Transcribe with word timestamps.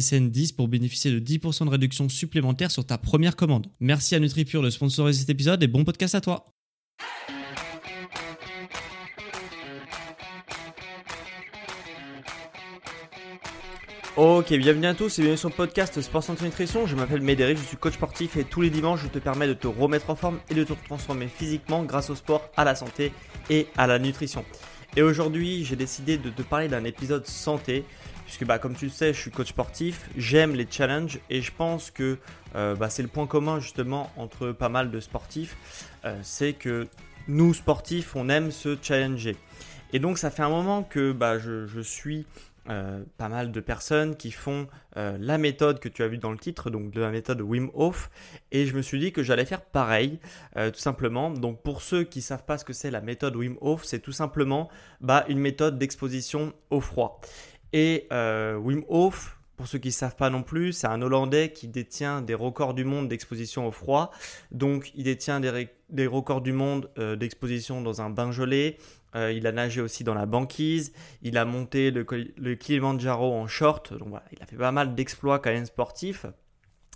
SSN 0.00 0.30
10 0.30 0.52
pour 0.52 0.68
bénéficier 0.68 1.10
de 1.10 1.20
10% 1.20 1.66
de 1.66 1.70
réduction 1.70 2.08
supplémentaire 2.08 2.70
sur 2.70 2.84
ta 2.84 2.98
première 2.98 3.36
commande. 3.36 3.68
Merci 3.80 4.14
à 4.14 4.20
NutriPure 4.20 4.62
de 4.62 4.70
sponsoriser 4.70 5.20
cet 5.20 5.30
épisode 5.30 5.62
et 5.62 5.68
bon 5.68 5.84
podcast 5.84 6.14
à 6.14 6.20
toi. 6.20 6.46
Ok, 14.16 14.52
bienvenue 14.52 14.86
à 14.86 14.94
tous 14.94 15.18
et 15.18 15.22
bienvenue 15.22 15.36
sur 15.36 15.48
le 15.48 15.54
podcast 15.56 16.00
Sport 16.00 16.22
Santé 16.22 16.44
Nutrition. 16.44 16.86
Je 16.86 16.94
m'appelle 16.94 17.20
Médéric, 17.20 17.58
je 17.58 17.64
suis 17.64 17.76
coach 17.76 17.94
sportif 17.94 18.36
et 18.36 18.44
tous 18.44 18.60
les 18.60 18.70
dimanches 18.70 19.00
je 19.02 19.08
te 19.08 19.18
permets 19.18 19.48
de 19.48 19.54
te 19.54 19.66
remettre 19.66 20.08
en 20.10 20.14
forme 20.14 20.38
et 20.50 20.54
de 20.54 20.62
te 20.62 20.72
transformer 20.86 21.26
physiquement 21.26 21.82
grâce 21.82 22.10
au 22.10 22.14
sport, 22.14 22.48
à 22.56 22.62
la 22.62 22.76
santé 22.76 23.12
et 23.50 23.66
à 23.76 23.88
la 23.88 23.98
nutrition. 23.98 24.44
Et 24.96 25.02
aujourd'hui, 25.02 25.64
j'ai 25.64 25.74
décidé 25.74 26.16
de 26.16 26.30
te 26.30 26.42
parler 26.42 26.68
d'un 26.68 26.84
épisode 26.84 27.26
santé 27.26 27.84
puisque 28.34 28.48
bah, 28.48 28.58
comme 28.58 28.74
tu 28.74 28.86
le 28.86 28.90
sais, 28.90 29.14
je 29.14 29.20
suis 29.20 29.30
coach 29.30 29.50
sportif, 29.50 30.10
j'aime 30.16 30.56
les 30.56 30.66
challenges 30.68 31.20
et 31.30 31.40
je 31.40 31.52
pense 31.56 31.92
que 31.92 32.18
euh, 32.56 32.74
bah, 32.74 32.90
c'est 32.90 33.02
le 33.02 33.08
point 33.08 33.28
commun 33.28 33.60
justement 33.60 34.10
entre 34.16 34.50
pas 34.50 34.68
mal 34.68 34.90
de 34.90 34.98
sportifs, 34.98 35.56
euh, 36.04 36.18
c'est 36.24 36.52
que 36.52 36.88
nous 37.28 37.54
sportifs, 37.54 38.16
on 38.16 38.28
aime 38.28 38.50
se 38.50 38.76
challenger. 38.82 39.36
Et 39.92 40.00
donc 40.00 40.18
ça 40.18 40.32
fait 40.32 40.42
un 40.42 40.48
moment 40.48 40.82
que 40.82 41.12
bah, 41.12 41.38
je, 41.38 41.80
suis 41.80 42.26
euh, 42.68 43.04
pas 43.18 43.28
mal 43.28 43.52
de 43.52 43.60
personnes 43.60 44.16
qui 44.16 44.32
font 44.32 44.66
la 44.96 45.38
méthode 45.38 45.80
que 45.80 45.88
tu 45.88 46.04
as 46.04 46.08
vue 46.08 46.18
dans 46.18 46.30
le 46.30 46.38
titre, 46.38 46.70
donc 46.70 46.92
de 46.92 47.00
la 47.00 47.10
méthode 47.10 47.40
Wim 47.40 47.68
Hof, 47.74 48.10
et 48.52 48.64
je 48.64 48.76
me 48.76 48.82
suis 48.82 49.00
dit 49.00 49.12
que 49.12 49.24
j'allais 49.24 49.44
faire 49.44 49.60
pareil, 49.60 50.20
tout 50.54 50.78
simplement. 50.78 51.30
Donc 51.30 51.62
pour 51.62 51.82
ceux 51.82 52.04
qui 52.04 52.20
ne 52.20 52.22
savent 52.22 52.44
pas 52.44 52.58
ce 52.58 52.64
que 52.64 52.72
c'est 52.72 52.92
la 52.92 53.00
méthode 53.00 53.34
Wim 53.34 53.56
Hof, 53.60 53.82
c'est 53.84 53.98
tout 53.98 54.12
simplement 54.12 54.68
bah, 55.00 55.24
une 55.28 55.40
méthode 55.40 55.78
d'exposition 55.78 56.52
au 56.70 56.80
froid. 56.80 57.20
Et 57.74 58.06
euh, 58.12 58.54
Wim 58.54 58.84
Hof, 58.88 59.36
pour 59.56 59.66
ceux 59.66 59.78
qui 59.78 59.88
ne 59.88 59.92
savent 59.92 60.14
pas 60.14 60.30
non 60.30 60.44
plus, 60.44 60.72
c'est 60.72 60.86
un 60.86 61.02
Hollandais 61.02 61.50
qui 61.50 61.66
détient 61.66 62.22
des 62.22 62.34
records 62.34 62.72
du 62.72 62.84
monde 62.84 63.08
d'exposition 63.08 63.66
au 63.66 63.72
froid. 63.72 64.12
Donc 64.52 64.92
il 64.94 65.02
détient 65.02 65.40
des, 65.40 66.06
records 66.06 66.40
du 66.40 66.52
monde 66.52 66.88
euh, 66.98 67.16
d'exposition 67.16 67.82
dans 67.82 68.00
un 68.00 68.10
bain 68.10 68.30
gelé. 68.30 68.78
Euh, 69.16 69.32
il 69.32 69.48
a 69.48 69.52
nagé 69.52 69.80
aussi 69.80 70.04
dans 70.04 70.14
la 70.14 70.24
banquise. 70.24 70.92
Il 71.22 71.36
a 71.36 71.44
monté 71.44 71.90
le, 71.90 72.06
le 72.36 72.54
Kilimanjaro 72.54 73.34
en 73.34 73.48
short. 73.48 73.92
Donc 73.92 74.08
voilà, 74.08 74.24
il 74.30 74.40
a 74.40 74.46
fait 74.46 74.56
pas 74.56 74.70
mal 74.70 74.94
d'exploits 74.94 75.40
quand 75.40 75.50
même 75.50 75.66
sportifs. 75.66 76.26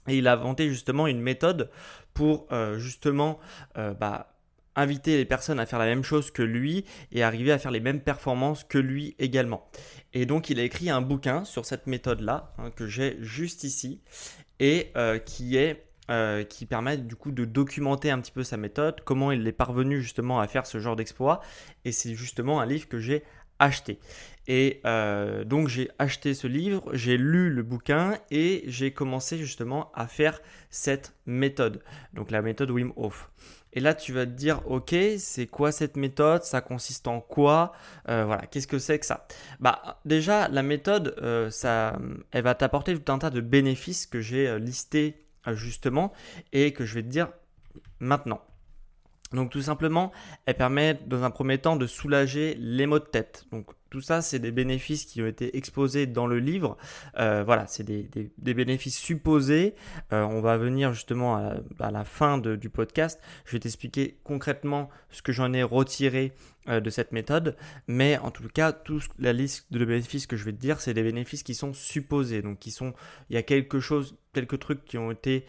Et 0.07 0.19
il 0.19 0.29
a 0.29 0.35
inventé 0.35 0.69
justement 0.69 1.09
une 1.09 1.21
méthode 1.21 1.71
pour 2.15 2.47
justement 2.77 3.41
bah, 3.75 4.38
inviter 4.79 5.17
les 5.17 5.25
personnes 5.25 5.61
à 5.61 5.67
faire 5.67 5.79
la 5.79 5.87
même 5.87 6.05
chose 6.05 6.31
que 6.31 6.43
lui 6.43 6.85
et 7.13 7.23
arriver 7.23 7.53
à 7.53 7.59
faire 7.59 7.71
les 7.71 7.81
mêmes 7.81 8.01
performances 8.01 8.65
que 8.65 8.79
lui 8.79 9.15
également. 9.19 9.69
Et 10.15 10.25
donc 10.25 10.51
il 10.51 10.61
a 10.61 10.63
écrit 10.63 10.89
un 10.89 11.01
bouquin 11.01 11.45
sur 11.45 11.65
cette 11.65 11.87
méthode-là 11.87 12.55
hein, 12.59 12.71
que 12.75 12.87
j'ai 12.87 13.17
juste 13.21 13.65
ici 13.65 14.01
et 14.61 14.91
euh, 14.97 15.19
qui 15.19 15.57
est 15.57 15.85
euh, 16.11 16.43
qui 16.43 16.65
permet 16.65 16.97
du 16.97 17.17
coup 17.17 17.33
de 17.33 17.45
documenter 17.45 18.11
un 18.11 18.19
petit 18.19 18.33
peu 18.33 18.43
sa 18.43 18.57
méthode, 18.57 19.03
comment 19.05 19.31
il 19.31 19.47
est 19.47 19.53
parvenu 19.53 20.01
justement 20.01 20.41
à 20.41 20.47
faire 20.47 20.65
ce 20.65 20.79
genre 20.79 20.97
d'exploit. 20.97 21.43
Et 21.85 21.93
c'est 21.93 22.15
justement 22.15 22.63
un 22.63 22.67
livre 22.67 22.89
que 22.89 22.99
j'ai 22.99 23.25
acheté. 23.59 23.99
Et 24.47 24.81
euh, 24.87 25.45
donc 25.45 25.69
j'ai 25.69 25.91
acheté 25.99 26.33
ce 26.33 26.47
livre, 26.47 26.83
j'ai 26.95 27.19
lu 27.19 27.51
le 27.51 27.63
bouquin 27.63 28.17
et 28.31 28.65
j'ai 28.67 28.93
commencé 28.93 29.37
justement 29.37 29.93
à 29.93 30.07
faire 30.07 30.41
cette 30.71 31.15
méthode. 31.27 31.83
Donc 32.15 32.31
la 32.31 32.41
méthode 32.41 32.71
Wim 32.71 32.93
Hof. 32.97 33.31
Et 33.73 33.81
là, 33.81 33.95
tu 33.95 34.13
vas 34.13 34.27
te 34.27 34.31
dire, 34.31 34.63
ok, 34.67 34.95
c'est 35.19 35.47
quoi 35.47 35.73
cette 35.73 35.97
méthode? 35.97 36.43
Ça 36.43 36.61
consiste 36.61 37.07
en 37.09 37.21
quoi? 37.21 37.73
Euh, 38.09 38.25
Voilà, 38.25 38.47
qu'est-ce 38.47 38.67
que 38.67 38.79
c'est 38.79 38.99
que 38.99 39.07
ça? 39.07 39.27
Bah, 39.61 40.01
déjà, 40.05 40.49
la 40.49 40.63
méthode, 40.63 41.15
euh, 41.23 41.51
ça, 41.51 41.99
elle 42.33 42.45
va 42.45 42.55
t'apporter 42.55 42.99
tout 42.99 43.13
un 43.13 43.19
tas 43.19 43.31
de 43.31 43.41
bénéfices 43.41 44.07
que 44.07 44.21
j'ai 44.21 44.49
euh, 44.49 44.59
listés 44.59 45.25
justement 45.53 46.13
et 46.53 46.73
que 46.73 46.85
je 46.85 46.95
vais 46.95 47.03
te 47.03 47.09
dire 47.09 47.29
maintenant. 48.01 48.43
Donc 49.33 49.51
tout 49.51 49.63
simplement, 49.63 50.13
elle 50.47 50.57
permet 50.57 50.99
dans 51.07 51.23
un 51.23 51.31
premier 51.31 51.59
temps 51.59 51.77
de 51.77 51.87
soulager 51.87 52.55
les 52.59 52.87
maux 52.87 52.99
de 52.99 53.05
tête. 53.05 53.47
Tout 53.91 54.01
ça, 54.03 54.21
c'est 54.21 54.39
des 54.39 54.51
bénéfices 54.51 55.07
qui 55.07 55.23
ont 55.23 55.27
été 55.27 55.57
exposés 55.57 56.07
dans 56.07 56.27
le 56.27 56.39
livre. 56.39 56.77
Euh, 57.19 57.43
voilà, 57.45 57.67
c'est 57.67 57.85
des, 57.85 58.31
bénéfices 58.39 58.99
supposés. 58.99 59.75
Euh, 60.13 60.23
on 60.25 60.41
va 60.41 60.59
venir 60.59 60.93
justement 60.93 61.37
à, 61.37 61.91
la 61.91 62.05
fin 62.05 62.39
du 62.39 62.69
podcast. 62.69 63.19
Je 63.47 63.53
vais 63.53 63.61
t'expliquer 63.61 64.19
concrètement 64.25 64.91
ce 65.11 65.23
que 65.23 65.33
j'en 65.33 65.53
ai 65.55 65.63
retiré 65.63 66.33
euh, 66.69 66.81
de 66.81 66.91
cette 66.91 67.13
méthode. 67.13 67.57
Mais 67.87 68.19
en 68.19 68.31
tout 68.31 68.47
cas, 68.53 68.73
toute 68.73 69.09
la 69.19 69.33
liste 69.33 69.67
de 69.71 69.83
bénéfices 69.85 70.27
que 70.27 70.37
je 70.37 70.45
vais 70.45 70.53
te 70.53 70.61
dire, 70.61 70.81
c'est 70.83 70.93
des 70.93 71.03
bénéfices 71.03 71.43
qui 71.43 71.55
sont 71.55 71.73
supposés. 71.73 72.43
Donc, 72.43 72.59
qui 72.59 72.71
sont, 72.71 72.93
il 73.31 73.37
y 73.37 73.39
a 73.39 73.43
quelque 73.43 73.81
chose, 73.81 74.19
quelques 74.35 74.59
trucs 74.59 74.85
qui 74.85 74.99
ont 74.99 75.11
été 75.11 75.47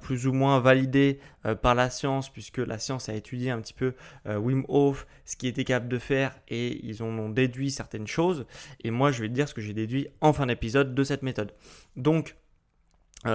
plus 0.00 0.26
ou 0.26 0.32
moins 0.32 0.58
validés 0.58 1.20
par 1.62 1.76
la 1.76 1.88
science, 1.88 2.28
puisque 2.30 2.58
la 2.58 2.80
science 2.80 3.08
a 3.08 3.14
étudié 3.14 3.52
un 3.52 3.60
petit 3.60 3.72
peu 3.72 3.94
Wim 4.26 4.64
Hof, 4.66 5.06
ce 5.24 5.36
qu'il 5.36 5.48
était 5.48 5.62
capable 5.62 5.88
de 5.88 5.98
faire, 5.98 6.36
et 6.48 6.84
ils 6.84 7.04
ont 7.04 7.28
déduit 7.28 7.70
certaines 7.78 8.06
choses. 8.06 8.46
Et 8.84 8.90
moi, 8.90 9.10
je 9.10 9.22
vais 9.22 9.28
te 9.28 9.34
dire 9.34 9.48
ce 9.48 9.54
que 9.54 9.62
j'ai 9.62 9.72
déduit 9.72 10.08
en 10.20 10.32
fin 10.32 10.46
d'épisode 10.46 10.94
de 10.94 11.04
cette 11.04 11.22
méthode. 11.22 11.54
Donc, 11.96 12.36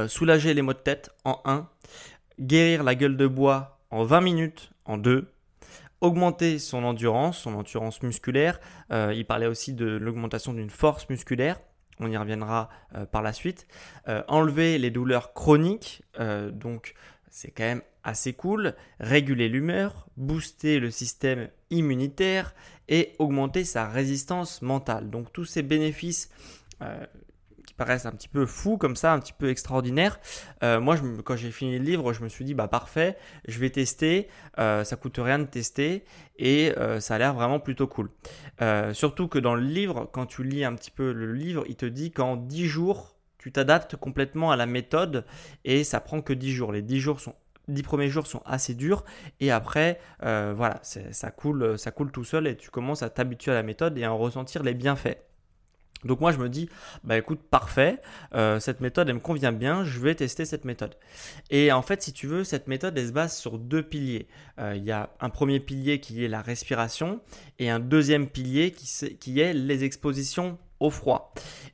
soulager 0.07 0.53
les 0.53 0.61
maux 0.61 0.73
de 0.73 0.77
tête 0.77 1.09
en 1.25 1.41
1, 1.43 1.67
guérir 2.39 2.83
la 2.83 2.95
gueule 2.95 3.17
de 3.17 3.27
bois 3.27 3.79
en 3.89 4.03
20 4.03 4.21
minutes 4.21 4.71
en 4.85 4.97
2, 4.97 5.33
augmenter 6.03 6.59
son 6.59 6.83
endurance, 6.83 7.39
son 7.39 7.55
endurance 7.55 8.03
musculaire. 8.03 8.59
Euh, 8.91 9.13
il 9.15 9.25
parlait 9.25 9.47
aussi 9.47 9.73
de 9.73 9.85
l'augmentation 9.85 10.53
d'une 10.53 10.69
force 10.69 11.09
musculaire. 11.09 11.59
On 11.99 12.11
y 12.11 12.17
reviendra 12.17 12.69
euh, 12.95 13.05
par 13.05 13.21
la 13.21 13.31
suite. 13.31 13.67
Euh, 14.09 14.21
enlever 14.27 14.77
les 14.77 14.91
douleurs 14.91 15.33
chroniques, 15.33 16.03
donc 16.51 16.93
c'est 17.29 17.51
quand 17.51 17.63
même 17.63 17.81
assez 18.03 18.33
cool. 18.33 18.75
Réguler 18.99 19.47
l'humeur, 19.47 20.07
booster 20.17 20.79
le 20.79 20.91
système 20.91 21.49
immunitaire 21.73 22.53
et 22.87 23.13
augmenter 23.19 23.63
sa 23.63 23.87
résistance 23.87 24.61
mentale. 24.61 25.09
Donc 25.09 25.33
tous 25.33 25.45
ces 25.45 25.61
bénéfices 25.61 26.29
qui 27.73 27.73
paraissent 27.73 28.05
un 28.05 28.11
petit 28.11 28.27
peu 28.27 28.45
fous 28.45 28.77
comme 28.77 28.95
ça, 28.95 29.13
un 29.13 29.19
petit 29.19 29.33
peu 29.33 29.49
extraordinaires. 29.49 30.19
Euh, 30.63 30.79
moi, 30.79 30.95
quand 31.23 31.35
j'ai 31.35 31.51
fini 31.51 31.77
le 31.77 31.83
livre, 31.83 32.13
je 32.13 32.23
me 32.23 32.29
suis 32.29 32.45
dit, 32.45 32.53
bah 32.53 32.67
parfait, 32.67 33.17
je 33.47 33.59
vais 33.59 33.69
tester, 33.69 34.27
euh, 34.59 34.83
ça 34.83 34.95
coûte 34.95 35.17
rien 35.17 35.39
de 35.39 35.45
tester 35.45 36.03
et 36.37 36.73
euh, 36.77 36.99
ça 36.99 37.15
a 37.15 37.17
l'air 37.17 37.33
vraiment 37.33 37.59
plutôt 37.59 37.87
cool. 37.87 38.09
surtout 38.93 39.27
que 39.27 39.39
dans 39.39 39.55
le 39.55 39.63
livre, 39.63 40.09
quand 40.11 40.25
tu 40.25 40.43
lis 40.43 40.63
un 40.63 40.75
petit 40.75 40.91
peu 40.91 41.11
le 41.11 41.33
livre, 41.33 41.63
il 41.67 41.75
te 41.75 41.85
dit 41.85 42.11
qu'en 42.11 42.35
10 42.35 42.67
jours, 42.67 43.15
tu 43.37 43.51
t'adaptes 43.51 43.97
complètement 43.97 44.51
à 44.51 44.55
la 44.55 44.65
méthode 44.65 45.25
et 45.65 45.83
ça 45.83 45.99
prend 45.99 46.21
que 46.21 46.31
10 46.33 46.51
jours. 46.53 46.71
Les 46.71 46.81
10 46.81 46.99
jours 46.99 47.19
sont 47.19 47.35
10 47.67 47.83
premiers 47.83 48.09
jours 48.09 48.27
sont 48.27 48.41
assez 48.45 48.73
durs 48.73 49.03
et 49.39 49.51
après 49.51 49.99
voilà 50.19 50.79
ça 50.81 51.31
coule 51.31 51.77
ça 51.79 51.91
coule 51.91 52.11
tout 52.11 52.23
seul 52.23 52.47
et 52.47 52.57
tu 52.57 52.69
commences 52.69 53.03
à 53.03 53.09
t'habituer 53.09 53.51
à 53.51 53.55
la 53.55 53.63
méthode 53.63 53.97
et 53.97 54.03
à 54.03 54.11
en 54.11 54.17
ressentir 54.17 54.63
les 54.63 54.73
bienfaits 54.73 55.17
donc 56.05 56.19
moi 56.19 56.31
je 56.31 56.37
me 56.37 56.49
dis, 56.49 56.69
bah 57.03 57.17
écoute, 57.17 57.39
parfait, 57.49 58.01
euh, 58.35 58.59
cette 58.59 58.81
méthode 58.81 59.09
elle 59.09 59.15
me 59.15 59.19
convient 59.19 59.51
bien, 59.51 59.83
je 59.85 59.99
vais 59.99 60.15
tester 60.15 60.45
cette 60.45 60.65
méthode. 60.65 60.95
Et 61.49 61.71
en 61.71 61.81
fait, 61.81 62.01
si 62.01 62.13
tu 62.13 62.27
veux, 62.27 62.43
cette 62.43 62.67
méthode 62.67 62.97
elle 62.97 63.07
se 63.07 63.11
base 63.11 63.35
sur 63.35 63.57
deux 63.57 63.83
piliers. 63.83 64.27
Euh, 64.59 64.73
il 64.75 64.83
y 64.83 64.91
a 64.91 65.09
un 65.19 65.29
premier 65.29 65.59
pilier 65.59 65.99
qui 65.99 66.23
est 66.23 66.27
la 66.27 66.41
respiration 66.41 67.21
et 67.59 67.69
un 67.69 67.79
deuxième 67.79 68.27
pilier 68.27 68.71
qui 68.71 69.39
est 69.39 69.53
les 69.53 69.83
expositions 69.83 70.57
froid. 70.89 71.33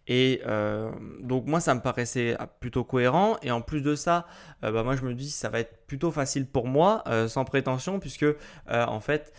Et 0.09 0.41
euh, 0.47 0.91
donc 1.21 1.45
moi 1.45 1.59
ça 1.59 1.75
me 1.75 1.81
paraissait 1.81 2.35
plutôt 2.59 2.83
cohérent. 2.83 3.38
Et 3.44 3.51
en 3.51 3.61
plus 3.61 3.81
de 3.81 3.94
ça, 3.95 4.25
euh, 4.63 4.71
bah, 4.71 4.83
moi 4.83 4.95
je 4.95 5.03
me 5.03 5.13
dis 5.13 5.29
ça 5.29 5.50
va 5.50 5.59
être 5.59 5.85
plutôt 5.85 6.11
facile 6.11 6.47
pour 6.47 6.67
moi, 6.67 7.03
euh, 7.07 7.27
sans 7.27 7.45
prétention, 7.45 8.00
puisque 8.00 8.25
en 8.67 9.00
fait, 9.00 9.33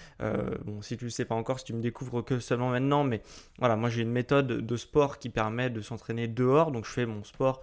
bon 0.64 0.80
si 0.80 0.96
tu 0.96 1.04
le 1.04 1.10
sais 1.10 1.24
pas 1.24 1.34
encore, 1.34 1.58
si 1.58 1.64
tu 1.66 1.74
me 1.74 1.82
découvres 1.82 2.24
que 2.24 2.38
seulement 2.38 2.70
maintenant, 2.70 3.04
mais 3.04 3.22
voilà, 3.58 3.76
moi 3.76 3.90
j'ai 3.90 4.02
une 4.02 4.12
méthode 4.12 4.46
de 4.46 4.76
sport 4.76 5.18
qui 5.18 5.28
permet 5.28 5.70
de 5.70 5.80
s'entraîner 5.80 6.28
dehors, 6.28 6.70
donc 6.70 6.86
je 6.86 6.90
fais 6.90 7.06
mon 7.06 7.24
sport 7.24 7.60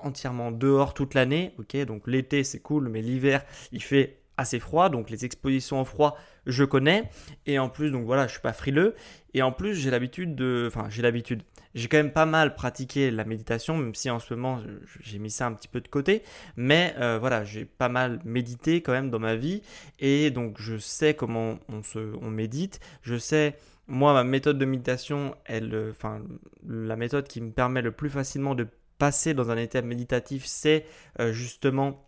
entièrement 0.00 0.50
dehors 0.50 0.94
toute 0.94 1.14
l'année, 1.14 1.54
ok, 1.58 1.76
donc 1.84 2.06
l'été 2.06 2.44
c'est 2.44 2.60
cool, 2.60 2.88
mais 2.88 3.02
l'hiver 3.02 3.44
il 3.72 3.82
fait 3.82 4.17
assez 4.38 4.58
froid, 4.58 4.88
donc 4.88 5.10
les 5.10 5.24
expositions 5.24 5.80
au 5.80 5.84
froid, 5.84 6.16
je 6.46 6.64
connais. 6.64 7.10
Et 7.44 7.58
en 7.58 7.68
plus, 7.68 7.90
donc 7.90 8.06
voilà, 8.06 8.26
je 8.26 8.32
suis 8.32 8.40
pas 8.40 8.54
frileux. 8.54 8.94
Et 9.34 9.42
en 9.42 9.52
plus, 9.52 9.74
j'ai 9.74 9.90
l'habitude 9.90 10.34
de, 10.34 10.64
enfin, 10.66 10.86
j'ai 10.88 11.02
l'habitude. 11.02 11.42
J'ai 11.74 11.88
quand 11.88 11.98
même 11.98 12.12
pas 12.12 12.24
mal 12.24 12.54
pratiqué 12.54 13.10
la 13.10 13.24
méditation, 13.24 13.76
même 13.76 13.94
si 13.94 14.08
en 14.08 14.18
ce 14.18 14.32
moment 14.32 14.62
j'ai 15.00 15.18
mis 15.18 15.30
ça 15.30 15.46
un 15.46 15.52
petit 15.52 15.68
peu 15.68 15.80
de 15.80 15.88
côté. 15.88 16.22
Mais 16.56 16.94
euh, 16.98 17.18
voilà, 17.18 17.44
j'ai 17.44 17.66
pas 17.66 17.90
mal 17.90 18.20
médité 18.24 18.80
quand 18.80 18.92
même 18.92 19.10
dans 19.10 19.18
ma 19.18 19.36
vie, 19.36 19.60
et 19.98 20.30
donc 20.30 20.56
je 20.58 20.78
sais 20.78 21.12
comment 21.12 21.58
on 21.68 21.82
se, 21.82 21.98
on 22.22 22.30
médite. 22.30 22.80
Je 23.02 23.18
sais 23.18 23.56
moi, 23.88 24.12
ma 24.12 24.22
méthode 24.22 24.58
de 24.58 24.64
méditation, 24.66 25.34
elle, 25.46 25.74
euh, 25.74 25.90
enfin, 25.90 26.20
la 26.66 26.96
méthode 26.96 27.26
qui 27.26 27.40
me 27.40 27.50
permet 27.50 27.82
le 27.82 27.90
plus 27.90 28.10
facilement 28.10 28.54
de 28.54 28.68
passer 28.98 29.32
dans 29.32 29.50
un 29.50 29.56
état 29.56 29.80
méditatif, 29.80 30.44
c'est 30.44 30.84
euh, 31.20 31.32
justement 31.32 32.07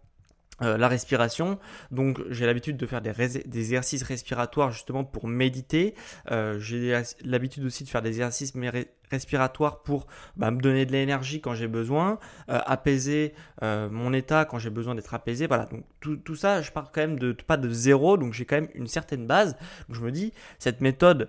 euh, 0.63 0.77
la 0.77 0.89
respiration. 0.89 1.59
Donc 1.91 2.21
j'ai 2.31 2.47
l'habitude 2.47 2.77
de 2.77 2.87
faire 2.87 3.01
des, 3.01 3.11
exercices 3.47 4.03
respiratoires 4.03 4.71
justement 4.71 5.05
pour 5.05 5.27
méditer. 5.27 5.95
Euh, 6.31 6.59
j'ai 6.59 7.01
l'habitude 7.25 7.65
aussi 7.65 7.85
de 7.85 7.89
faire 7.89 8.03
des 8.03 8.11
exercices 8.11 8.53
respiratoires 9.11 9.83
pour 9.83 10.07
bah, 10.37 10.51
me 10.51 10.61
donner 10.61 10.87
de 10.87 10.93
l'énergie 10.93 11.41
quand 11.41 11.55
j'ai 11.55 11.67
besoin, 11.67 12.19
euh, 12.49 12.61
apaiser 12.67 13.35
mon 13.63 14.13
état 14.13 14.45
quand 14.45 14.59
j'ai 14.59 14.71
besoin 14.71 14.95
d'être 14.95 15.15
apaisé. 15.15 15.47
Voilà, 15.47 15.67
donc 15.67 15.85
tout, 16.01 16.17
tout, 16.17 16.37
ça, 16.37 16.63
je 16.63 16.71
pars 16.71 16.93
quand 16.93 17.01
même 17.01 17.19
de 17.19 17.33
pas 17.33 17.57
de 17.57 17.71
zéro, 17.71 18.17
donc 18.17 18.33
j'ai 18.33 18.45
quand 18.45 18.57
même 18.57 18.71
une 18.75 18.87
certaine 18.87 19.27
base. 19.27 19.57
Donc 19.89 19.97
je 19.97 20.03
me 20.03 20.11
dis, 20.11 20.33
cette 20.59 20.81
méthode 20.81 21.29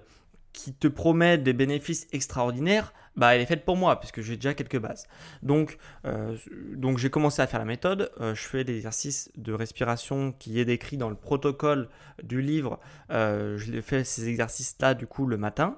qui 0.53 0.73
te 0.73 0.87
promet 0.87 1.37
des 1.37 1.53
bénéfices 1.53 2.07
extraordinaires, 2.11 2.93
bah, 3.15 3.35
elle 3.35 3.41
est 3.41 3.45
faite 3.45 3.65
pour 3.65 3.75
moi 3.75 3.99
puisque 3.99 4.21
j'ai 4.21 4.35
déjà 4.35 4.53
quelques 4.53 4.79
bases. 4.79 5.07
Donc, 5.43 5.77
euh, 6.05 6.35
donc 6.75 6.97
j'ai 6.97 7.09
commencé 7.09 7.41
à 7.41 7.47
faire 7.47 7.59
la 7.59 7.65
méthode. 7.65 8.11
Euh, 8.19 8.35
je 8.35 8.43
fais 8.43 8.63
des 8.63 8.75
exercices 8.75 9.31
de 9.35 9.53
respiration 9.53 10.31
qui 10.31 10.59
est 10.59 10.65
décrit 10.65 10.97
dans 10.97 11.09
le 11.09 11.15
protocole 11.15 11.89
du 12.23 12.41
livre. 12.41 12.79
Euh, 13.11 13.57
je 13.57 13.81
fais 13.81 14.03
ces 14.03 14.27
exercices-là 14.29 14.93
du 14.93 15.07
coup 15.07 15.25
le 15.25 15.37
matin 15.37 15.77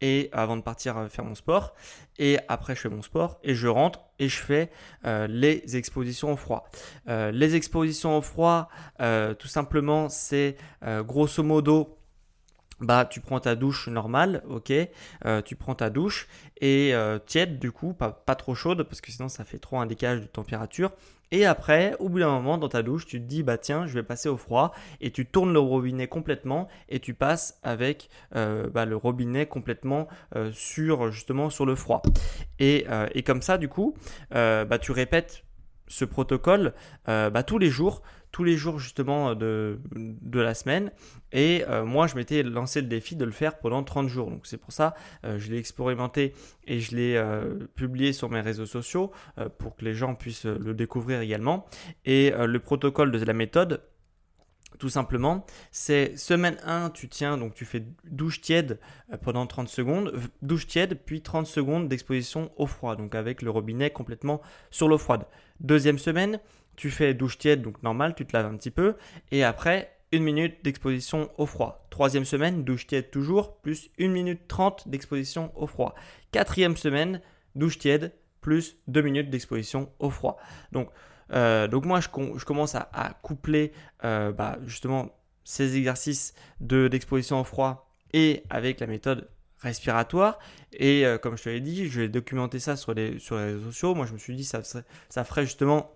et 0.00 0.28
avant 0.32 0.56
de 0.56 0.62
partir 0.62 1.06
faire 1.08 1.24
mon 1.24 1.34
sport. 1.34 1.74
Et 2.18 2.38
après, 2.48 2.74
je 2.74 2.80
fais 2.80 2.88
mon 2.90 3.00
sport 3.00 3.38
et 3.42 3.54
je 3.54 3.68
rentre 3.68 4.00
et 4.18 4.28
je 4.28 4.36
fais 4.36 4.70
les 5.04 5.76
expositions 5.76 6.32
au 6.32 6.36
froid. 6.36 6.68
les 7.06 7.54
expositions 7.54 8.18
au 8.18 8.20
froid, 8.20 8.68
tout 8.98 9.48
simplement, 9.48 10.10
c'est 10.10 10.56
grosso 10.82 11.42
modo 11.42 11.96
bah 12.84 13.04
tu 13.04 13.20
prends 13.20 13.40
ta 13.40 13.54
douche 13.54 13.88
normale, 13.88 14.42
ok, 14.48 14.72
euh, 15.24 15.42
tu 15.42 15.56
prends 15.56 15.74
ta 15.74 15.90
douche 15.90 16.28
et 16.60 16.94
euh, 16.94 17.18
tiède 17.18 17.58
du 17.58 17.72
coup, 17.72 17.92
pas, 17.92 18.12
trop 18.34 18.54
chaude 18.54 18.82
parce 18.84 19.00
que 19.00 19.10
sinon 19.10 19.28
ça 19.28 19.44
fait 19.44 19.58
trop 19.58 19.78
un 19.78 19.86
décalage 19.86 20.20
de 20.20 20.26
température. 20.26 20.92
Et 21.30 21.46
après, 21.46 21.96
au 21.98 22.08
bout 22.08 22.20
d'un 22.20 22.30
moment 22.30 22.58
dans 22.58 22.68
ta 22.68 22.82
douche, 22.82 23.06
tu 23.06 23.20
te 23.20 23.26
dis 23.26 23.42
bah 23.42 23.58
tiens, 23.58 23.86
je 23.86 23.94
vais 23.94 24.02
passer 24.02 24.28
au 24.28 24.36
froid 24.36 24.72
et 25.00 25.10
tu 25.10 25.26
tournes 25.26 25.52
le 25.52 25.58
robinet 25.58 26.06
complètement 26.06 26.68
et 26.88 27.00
tu 27.00 27.14
passes 27.14 27.58
avec 27.64 28.08
euh, 28.36 28.68
bah, 28.68 28.84
le 28.84 28.94
robinet 28.94 29.46
complètement 29.46 30.06
sur 30.52 31.10
justement 31.10 31.50
sur 31.50 31.66
le 31.66 31.74
froid. 31.74 32.02
Et, 32.60 32.86
et 33.14 33.22
comme 33.22 33.42
ça 33.42 33.58
du 33.58 33.68
coup, 33.68 33.94
bah 34.30 34.78
tu 34.80 34.92
répètes 34.92 35.44
ce 35.86 36.04
protocole 36.04 36.72
bah, 37.06 37.42
tous 37.42 37.58
les 37.58 37.70
jours 37.70 38.02
tous 38.34 38.42
les 38.42 38.56
jours 38.56 38.80
justement 38.80 39.36
de, 39.36 39.78
de 39.94 40.40
la 40.40 40.54
semaine. 40.54 40.90
Et 41.30 41.64
euh, 41.68 41.84
moi, 41.84 42.08
je 42.08 42.16
m'étais 42.16 42.42
lancé 42.42 42.80
le 42.80 42.88
défi 42.88 43.14
de 43.14 43.24
le 43.24 43.30
faire 43.30 43.58
pendant 43.58 43.84
30 43.84 44.08
jours. 44.08 44.28
Donc 44.28 44.40
c'est 44.44 44.56
pour 44.56 44.72
ça, 44.72 44.94
euh, 45.24 45.38
je 45.38 45.52
l'ai 45.52 45.58
expérimenté 45.58 46.34
et 46.66 46.80
je 46.80 46.96
l'ai 46.96 47.14
euh, 47.14 47.54
publié 47.76 48.12
sur 48.12 48.28
mes 48.30 48.40
réseaux 48.40 48.66
sociaux 48.66 49.12
pour 49.58 49.76
que 49.76 49.84
les 49.84 49.94
gens 49.94 50.16
puissent 50.16 50.46
le 50.46 50.74
découvrir 50.74 51.20
également. 51.20 51.64
Et 52.04 52.32
le 52.36 52.58
protocole 52.58 53.12
de 53.12 53.24
la 53.24 53.32
méthode, 53.32 53.82
tout 54.78 54.88
simplement, 54.88 55.46
c'est 55.70 56.16
semaine 56.16 56.56
1, 56.64 56.90
tu 56.90 57.08
tiens, 57.08 57.38
donc 57.38 57.54
tu 57.54 57.64
fais 57.64 57.84
douche 58.04 58.40
tiède 58.40 58.78
pendant 59.22 59.46
30 59.46 59.68
secondes, 59.68 60.12
douche 60.42 60.66
tiède, 60.66 60.98
puis 61.04 61.22
30 61.22 61.46
secondes 61.46 61.88
d'exposition 61.88 62.50
au 62.56 62.66
froid, 62.66 62.96
donc 62.96 63.14
avec 63.14 63.42
le 63.42 63.50
robinet 63.50 63.90
complètement 63.90 64.40
sur 64.70 64.88
l'eau 64.88 64.98
froide. 64.98 65.26
Deuxième 65.60 65.98
semaine, 65.98 66.40
tu 66.76 66.90
fais 66.90 67.14
douche 67.14 67.38
tiède, 67.38 67.62
donc 67.62 67.82
normal, 67.82 68.14
tu 68.14 68.26
te 68.26 68.36
laves 68.36 68.46
un 68.46 68.56
petit 68.56 68.70
peu, 68.70 68.96
et 69.30 69.44
après, 69.44 69.96
une 70.12 70.22
minute 70.22 70.64
d'exposition 70.64 71.30
au 71.38 71.46
froid. 71.46 71.86
Troisième 71.90 72.24
semaine, 72.24 72.64
douche 72.64 72.86
tiède 72.86 73.10
toujours, 73.10 73.56
plus 73.56 73.90
une 73.98 74.12
minute 74.12 74.46
30 74.46 74.88
d'exposition 74.88 75.52
au 75.56 75.66
froid. 75.66 75.94
Quatrième 76.30 76.76
semaine, 76.76 77.20
douche 77.54 77.78
tiède, 77.78 78.12
plus 78.40 78.76
deux 78.86 79.02
minutes 79.02 79.30
d'exposition 79.30 79.90
au 79.98 80.10
froid. 80.10 80.38
Donc, 80.70 80.90
euh, 81.32 81.68
donc 81.68 81.84
moi, 81.84 82.00
je, 82.00 82.08
commence 82.08 82.74
à, 82.74 83.14
coupler 83.22 83.72
euh, 84.04 84.32
bah, 84.32 84.58
justement 84.66 85.10
ces 85.44 85.76
exercices 85.76 86.34
d'exposition 86.60 87.40
au 87.40 87.44
froid 87.44 87.90
et 88.12 88.44
avec 88.50 88.80
la 88.80 88.86
méthode 88.86 89.28
respiratoire. 89.58 90.38
Et 90.72 91.06
euh, 91.06 91.18
comme 91.18 91.36
je 91.36 91.44
te 91.44 91.48
l'ai 91.48 91.60
dit, 91.60 91.88
je 91.88 92.02
vais 92.02 92.08
documenter 92.08 92.58
ça 92.58 92.76
sur 92.76 92.94
les, 92.94 93.18
sur 93.18 93.36
les 93.36 93.44
réseaux 93.44 93.70
sociaux. 93.70 93.94
Moi, 93.94 94.06
je 94.06 94.12
me 94.12 94.18
suis 94.18 94.36
dit, 94.36 94.44
ça, 94.44 94.62
ça 94.62 95.24
ferait 95.24 95.44
justement 95.44 95.90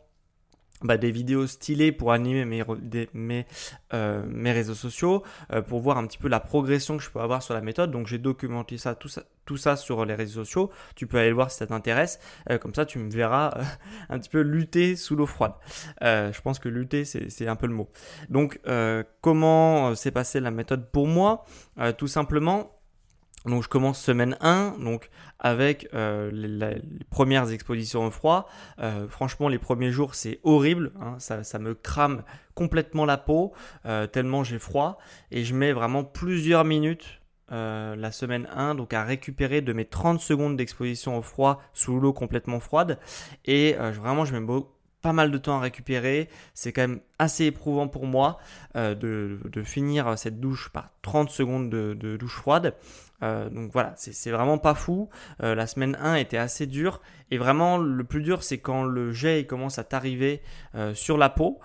bah, 0.82 0.96
des 0.96 1.10
vidéos 1.10 1.46
stylées 1.46 1.92
pour 1.92 2.12
animer 2.12 2.44
mes, 2.44 2.64
mes, 3.12 3.46
euh, 3.94 4.22
mes 4.28 4.52
réseaux 4.52 4.74
sociaux, 4.74 5.24
euh, 5.52 5.60
pour 5.60 5.80
voir 5.80 5.98
un 5.98 6.06
petit 6.06 6.18
peu 6.18 6.28
la 6.28 6.40
progression 6.40 6.96
que 6.96 7.02
je 7.02 7.10
peux 7.10 7.20
avoir 7.20 7.42
sur 7.42 7.54
la 7.54 7.60
méthode. 7.60 7.90
Donc 7.90 8.06
j'ai 8.06 8.18
documenté 8.18 8.78
ça 8.78 8.94
tout, 8.94 9.08
ça, 9.08 9.24
tout 9.44 9.56
ça 9.56 9.76
sur 9.76 10.04
les 10.04 10.14
réseaux 10.14 10.44
sociaux. 10.44 10.70
Tu 10.94 11.06
peux 11.06 11.18
aller 11.18 11.30
le 11.30 11.34
voir 11.34 11.50
si 11.50 11.58
ça 11.58 11.66
t'intéresse. 11.66 12.20
Euh, 12.50 12.58
comme 12.58 12.74
ça, 12.74 12.86
tu 12.86 12.98
me 12.98 13.10
verras 13.10 13.54
un 14.08 14.18
petit 14.18 14.30
peu 14.30 14.40
lutter 14.40 14.94
sous 14.94 15.16
l'eau 15.16 15.26
froide. 15.26 15.54
je 16.00 16.40
pense 16.40 16.58
que 16.58 16.68
lutter, 16.68 17.04
c'est 17.04 17.48
un 17.48 17.56
peu 17.56 17.66
le 17.66 17.74
mot. 17.74 17.88
Donc 18.28 18.60
comment 19.20 19.94
s'est 19.94 20.10
passée 20.10 20.40
la 20.40 20.50
méthode 20.50 20.90
pour 20.90 21.06
moi? 21.06 21.44
Tout 21.96 22.08
simplement, 22.08 22.77
donc 23.46 23.62
je 23.62 23.68
commence 23.68 24.00
semaine 24.00 24.36
1, 24.40 24.76
donc 24.78 25.10
avec 25.38 25.88
euh, 25.94 26.30
les, 26.32 26.82
premières 27.10 27.50
expositions 27.50 28.06
au 28.06 28.10
froid. 28.10 28.48
Euh, 28.80 29.08
franchement, 29.08 29.48
les 29.48 29.58
premiers 29.58 29.92
jours, 29.92 30.14
c'est 30.14 30.40
horrible. 30.42 30.92
Hein. 31.00 31.16
ça, 31.18 31.58
me 31.58 31.74
crame 31.74 32.22
complètement 32.54 33.04
la 33.04 33.16
peau, 33.16 33.52
euh, 33.86 34.06
tellement 34.06 34.42
j'ai 34.44 34.58
froid. 34.58 34.98
Et 35.30 35.44
je 35.44 35.54
mets 35.54 35.72
vraiment 35.72 36.04
plusieurs 36.04 36.64
minutes 36.64 37.20
la 37.50 38.12
semaine 38.12 38.46
1, 38.54 38.74
donc 38.74 38.92
à 38.92 39.04
récupérer 39.04 39.62
de 39.62 39.72
mes 39.72 39.86
30 39.86 40.20
secondes 40.20 40.58
d'exposition 40.58 41.16
au 41.16 41.22
froid 41.22 41.62
sous 41.72 41.98
l'eau 41.98 42.12
complètement 42.12 42.60
froide. 42.60 42.98
Et 43.46 43.72
vraiment, 43.72 44.26
je 44.26 44.34
mets 44.34 44.46
pas 45.02 45.12
mal 45.12 45.30
de 45.30 45.38
temps 45.38 45.56
à 45.56 45.60
récupérer. 45.60 46.28
C'est 46.54 46.72
quand 46.72 46.82
même 46.82 47.00
assez 47.18 47.44
éprouvant 47.44 47.88
pour 47.88 48.06
moi 48.06 48.38
de, 48.74 49.38
finir 49.64 50.18
cette 50.18 50.40
douche 50.40 50.70
par 50.70 50.90
30 51.02 51.30
secondes 51.30 51.70
de 51.70 52.16
douche 52.16 52.36
froide. 52.36 52.74
Euh, 53.22 53.48
donc 53.50 53.72
voilà, 53.72 53.94
c'est 53.96 54.30
vraiment 54.30 54.58
pas 54.58 54.74
fou. 54.74 55.08
Euh, 55.42 55.54
la 55.54 55.66
semaine 55.66 55.96
1 56.00 56.16
était 56.16 56.36
assez 56.36 56.66
dure. 56.66 57.00
Et 57.30 57.38
vraiment, 57.38 57.78
le 57.78 58.04
plus 58.04 58.22
dur, 58.22 58.42
c'est 58.42 58.58
quand 58.58 58.84
le 58.84 59.12
jet 59.12 59.46
commence 59.46 59.78
à 59.78 59.84
t'arriver 59.84 60.42
euh, 60.74 60.94
sur 60.94 61.18
la 61.18 61.28
peau. 61.28 61.60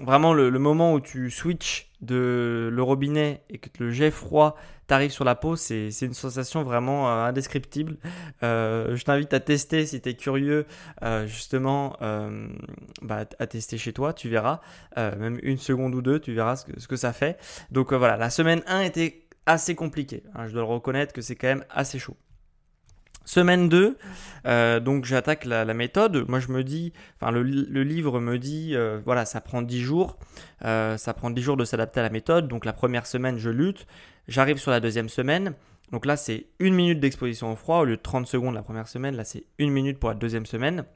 Vraiment, 0.00 0.32
le, 0.34 0.50
moment 0.58 0.94
où 0.94 1.00
tu 1.00 1.30
switches 1.30 1.90
de 2.00 2.68
le 2.72 2.82
robinet 2.82 3.42
et 3.50 3.58
que 3.58 3.68
le 3.78 3.90
jet 3.90 4.10
froid 4.10 4.56
t'arrive 4.86 5.10
sur 5.10 5.24
la 5.24 5.34
peau, 5.34 5.56
c'est 5.56 5.90
une 6.00 6.14
sensation 6.14 6.62
vraiment 6.62 7.08
indescriptible. 7.08 7.96
je 8.42 9.02
t'invite 9.04 9.32
à 9.34 9.40
tester 9.40 9.84
si 9.86 10.00
tu 10.00 10.08
es 10.08 10.14
curieux, 10.14 10.66
justement, 11.26 11.96
bah, 13.02 13.24
à 13.38 13.46
tester 13.46 13.78
chez 13.78 13.92
toi, 13.92 14.12
tu 14.12 14.28
verras. 14.28 14.60
même 14.96 15.38
une 15.42 15.58
seconde 15.58 15.94
ou 15.94 16.02
deux, 16.02 16.20
tu 16.20 16.32
verras 16.32 16.56
ce 16.56 16.64
que, 16.64 16.80
ce 16.80 16.88
que 16.88 16.96
ça 16.96 17.12
fait. 17.12 17.38
Donc 17.70 17.92
voilà, 17.92 18.16
la 18.16 18.30
semaine 18.30 18.62
1 18.66 18.80
était 18.80 19.28
assez 19.48 19.74
compliqué. 19.74 20.22
Hein, 20.34 20.46
je 20.46 20.52
dois 20.52 20.62
le 20.62 20.68
reconnaître 20.68 21.12
que 21.12 21.22
c'est 21.22 21.34
quand 21.34 21.48
même 21.48 21.64
assez 21.70 21.98
chaud. 21.98 22.16
Semaine 23.28 23.68
2, 23.68 23.98
euh, 24.46 24.80
donc 24.80 25.04
j'attaque 25.04 25.44
la, 25.44 25.66
méthode. 25.74 26.26
Moi 26.30 26.40
je 26.40 26.48
me 26.48 26.64
dis, 26.64 26.94
enfin 27.20 27.30
le, 27.30 27.42
livre 27.42 28.20
me 28.20 28.38
dit, 28.38 28.70
euh, 28.74 29.00
voilà, 29.04 29.26
ça 29.26 29.42
prend 29.42 29.60
10 29.60 29.82
jours. 29.82 30.16
Euh, 30.64 30.96
ça 30.96 31.12
prend 31.12 31.28
10 31.28 31.42
jours 31.42 31.58
de 31.58 31.66
s'adapter 31.66 32.00
à 32.00 32.04
la 32.04 32.08
méthode. 32.08 32.48
Donc 32.48 32.64
la 32.64 32.72
première 32.72 33.04
semaine, 33.06 33.36
je 33.36 33.50
lutte. 33.50 33.86
J'arrive 34.28 34.56
sur 34.56 34.70
la 34.70 34.80
deuxième 34.80 35.10
semaine. 35.10 35.52
Donc 35.92 36.06
là, 36.06 36.16
c'est 36.16 36.46
une 36.58 36.74
minute 36.74 37.00
d'exposition 37.00 37.52
au 37.52 37.54
froid 37.54 37.80
au 37.80 37.84
lieu 37.84 37.98
de 37.98 38.02
30 38.02 38.26
secondes 38.26 38.54
la 38.54 38.62
première 38.62 38.88
semaine. 38.88 39.14
Là, 39.14 39.24
c'est 39.24 39.44
une 39.58 39.72
minute 39.72 39.98
pour 39.98 40.08
la 40.08 40.14
deuxième 40.14 40.46
semaine. 40.46 40.86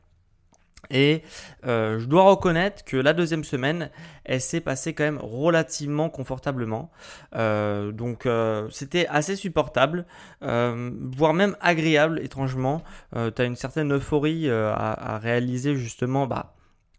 Et 0.91 1.23
euh, 1.67 1.99
je 1.99 2.07
dois 2.07 2.25
reconnaître 2.25 2.85
que 2.85 2.97
la 2.97 3.13
deuxième 3.13 3.45
semaine, 3.45 3.91
elle 4.25 4.41
s'est 4.41 4.61
passée 4.61 4.95
quand 4.95 5.05
même 5.05 5.21
relativement 5.21 6.11
confortablement. 6.11 6.91
Euh, 7.35 7.93
donc 7.93 8.27
euh, 8.27 8.69
c'était 8.71 9.07
assez 9.07 9.37
supportable, 9.37 10.07
voire 10.41 11.35
même 11.35 11.57
agréable 11.61 12.21
étrangement. 12.21 12.83
tu 13.15 13.43
as 13.43 13.45
une 13.45 13.57
certaine 13.57 13.93
euphorie 13.93 14.51
à, 14.51 15.19
réaliser 15.23 15.77
justement. 15.77 16.27
Bah, 16.27 16.55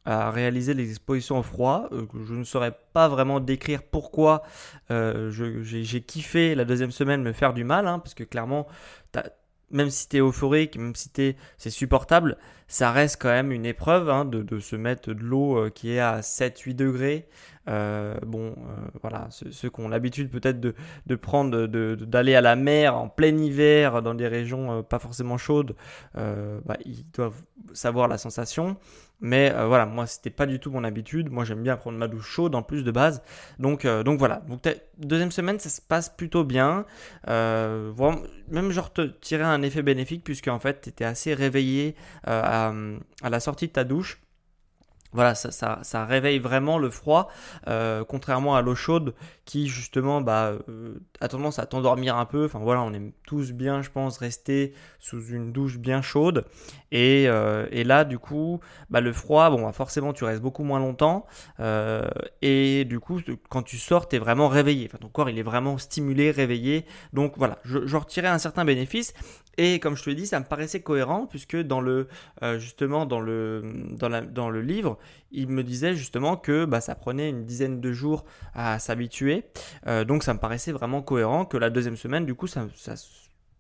à 0.06 0.32
réaliser 0.32 0.74
les 0.74 0.90
expositions 0.90 1.40
au 1.40 1.44
froid. 1.44 1.88
je 2.28 2.34
ne 2.34 2.44
saurais 2.44 2.74
pas 2.92 3.08
vraiment 3.08 3.40
décrire 3.40 3.84
pourquoi 3.84 4.44
j'ai 4.90 6.02
kiffé 6.02 6.56
la 6.56 6.66
deuxième 6.66 6.92
semaine 6.92 7.24
me 7.24 7.32
faire 7.32 7.54
du 7.54 7.64
mal, 7.64 7.88
hein, 7.88 8.00
parce 8.00 8.14
que 8.14 8.26
clairement, 8.26 8.68
même 9.74 9.90
si 9.90 10.08
tu 10.08 10.18
es 10.18 10.20
euphorique, 10.22 10.78
même 10.78 10.96
si 10.96 11.10
c'est 11.58 11.70
supportable, 11.70 12.38
ça 12.68 12.92
reste 12.92 13.22
quand 13.22 13.30
même 13.30 13.52
une 13.52 13.66
épreuve 13.66 14.10
hein, 14.10 14.26
de, 14.26 14.60
se 14.60 14.76
mettre 14.76 15.14
de 15.14 15.22
l'eau 15.22 15.58
euh, 15.58 15.70
qui 15.70 15.92
est 15.92 16.00
à 16.00 16.22
7-8 16.22 16.76
degrés. 16.76 17.28
Euh, 17.70 18.16
bon, 18.26 18.48
euh, 18.48 18.54
voilà, 19.02 19.28
ceux, 19.30 19.70
qui 19.70 19.80
ont 19.80 19.88
l'habitude 19.88 20.30
peut-être 20.30 20.60
de, 20.60 21.16
prendre, 21.16 21.66
d'aller 21.66 22.36
à 22.36 22.42
la 22.42 22.56
mer 22.56 22.98
en 22.98 23.08
plein 23.08 23.38
hiver 23.38 24.02
dans 24.02 24.14
des 24.14 24.28
régions 24.28 24.84
pas 24.84 25.00
forcément 25.00 25.38
chaudes, 25.38 25.76
bah, 26.16 26.78
ils 26.86 27.06
doivent 27.12 27.42
savoir 27.74 28.08
la 28.08 28.18
sensation. 28.18 28.78
Mais 29.22 29.52
voilà, 29.52 29.86
moi, 29.86 30.06
c'était 30.06 30.30
pas 30.30 30.46
du 30.46 30.60
tout 30.60 30.70
mon 30.70 30.84
habitude. 30.84 31.32
Moi, 31.32 31.46
j'aime 31.46 31.64
bien 31.64 31.78
prendre 31.78 31.98
ma 31.98 32.10
douche 32.10 32.28
chaude 32.28 32.56
en 32.56 32.62
plus 32.62 32.84
de 32.84 32.92
base. 32.92 33.22
Donc, 33.58 33.88
donc 33.88 34.20
voilà. 34.20 34.42
Donc, 34.50 34.60
deuxième 34.98 35.32
semaine, 35.32 35.60
ça 35.60 35.70
se 35.70 35.80
passe 35.80 36.10
plutôt 36.10 36.44
bien. 36.44 36.86
même 37.28 38.72
genre 38.72 38.92
te 38.92 39.02
tirer 39.02 39.44
un 39.44 39.62
effet 39.62 39.82
bénéfique 39.82 40.26
puisque 40.26 40.50
en 40.50 40.60
fait, 40.60 40.82
tu 40.82 40.90
étais 40.90 41.06
assez 41.06 41.34
réveillé 41.34 41.96
à, 42.54 43.30
la 43.30 43.40
sortie 43.40 43.68
de 43.68 43.74
ta 43.74 43.84
douche. 43.84 44.20
Voilà, 45.14 45.36
ça, 45.36 46.06
réveille 46.06 46.40
vraiment 46.40 46.78
le 46.78 46.90
froid, 46.90 47.30
euh, 47.68 48.04
contrairement 48.04 48.56
à 48.56 48.62
l'eau 48.62 48.76
chaude 48.76 49.14
qui 49.46 49.68
justement 49.68 50.22
bah, 50.22 50.54
euh, 50.70 50.96
a 51.20 51.28
tendance 51.28 51.60
à 51.60 51.66
t'endormir 51.66 52.18
un 52.18 52.26
peu. 52.26 52.46
Enfin 52.46 52.60
voilà, 52.60 52.82
on 52.82 52.94
aime 52.94 53.12
tous 53.28 53.52
bien, 53.52 53.82
je 53.82 53.90
pense, 53.92 54.18
rester 54.18 54.74
sous 55.00 55.28
une 55.28 55.52
douche 55.52 55.78
bien 55.78 56.02
chaude. 56.02 56.46
Et, 56.92 57.26
euh, 57.28 57.68
là, 57.84 58.06
du 58.06 58.18
coup, 58.18 58.60
bah, 58.90 59.02
le 59.02 59.12
froid, 59.12 59.50
bon, 59.50 59.64
bah, 59.64 59.72
forcément, 59.72 60.14
tu 60.14 60.24
restes 60.24 60.42
beaucoup 60.42 60.64
moins 60.64 60.80
longtemps. 60.80 61.26
et 62.42 62.86
du 62.86 63.00
coup, 63.00 63.22
quand 63.50 63.64
tu 63.64 63.78
sors, 63.78 64.08
tu 64.08 64.16
es 64.16 64.20
vraiment 64.20 64.48
réveillé. 64.48 64.88
Enfin, 64.90 64.98
ton 65.00 65.10
corps, 65.10 65.30
il 65.30 65.38
est 65.38 65.44
vraiment 65.44 65.78
stimulé, 65.78 66.32
réveillé. 66.32 66.86
Donc 67.12 67.34
voilà, 67.38 67.60
je, 67.64 67.86
je 67.86 67.98
retirais 67.98 68.30
un 68.30 68.40
certain 68.40 68.66
bénéfice. 68.66 69.14
Et 69.58 69.80
comme 69.80 69.96
je 69.96 70.04
te 70.04 70.10
l'ai 70.10 70.16
dit, 70.16 70.26
ça 70.26 70.40
me 70.40 70.46
paraissait 70.46 70.82
cohérent 70.82 71.28
puisque 71.28 71.58
dans 71.58 71.80
le, 71.80 72.08
justement 72.58 73.06
dans 73.06 73.20
le, 73.20 73.64
dans, 73.92 74.50
le 74.50 74.62
livre, 74.62 74.98
il 75.32 75.48
me 75.50 75.64
disait 75.64 75.96
justement 75.96 76.38
que 76.38 76.66
bah, 76.66 76.82
ça 76.82 76.96
prenait 76.96 77.30
une 77.30 77.46
dizaine 77.46 77.82
de 77.82 77.92
jours 77.92 78.26
à 78.54 78.80
s'habituer. 78.80 79.46
Euh, 79.88 80.04
donc 80.06 80.24
ça 80.24 80.34
me 80.34 80.40
paraissait 80.40 80.72
vraiment 80.72 81.02
cohérent 81.02 81.46
que 81.46 81.58
la 81.58 81.70
deuxième 81.70 81.98
semaine, 81.98 82.26
du 82.26 82.36
coup, 82.36 82.48
ça, 82.48 82.68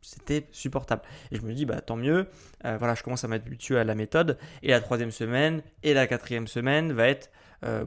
c'était 0.01 0.47
supportable. 0.51 1.01
Et 1.31 1.37
je 1.37 1.41
me 1.41 1.53
dis, 1.53 1.65
bah, 1.65 1.81
tant 1.81 1.95
mieux, 1.95 2.27
euh, 2.65 2.77
voilà, 2.77 2.95
je 2.95 3.03
commence 3.03 3.23
à 3.23 3.27
m'habituer 3.27 3.77
à 3.79 3.83
la 3.83 3.95
méthode. 3.95 4.37
Et 4.61 4.69
la 4.69 4.81
troisième 4.81 5.11
semaine 5.11 5.61
et 5.83 5.93
la 5.93 6.07
quatrième 6.07 6.47
semaine 6.47 6.93
va 6.93 7.07
être 7.07 7.29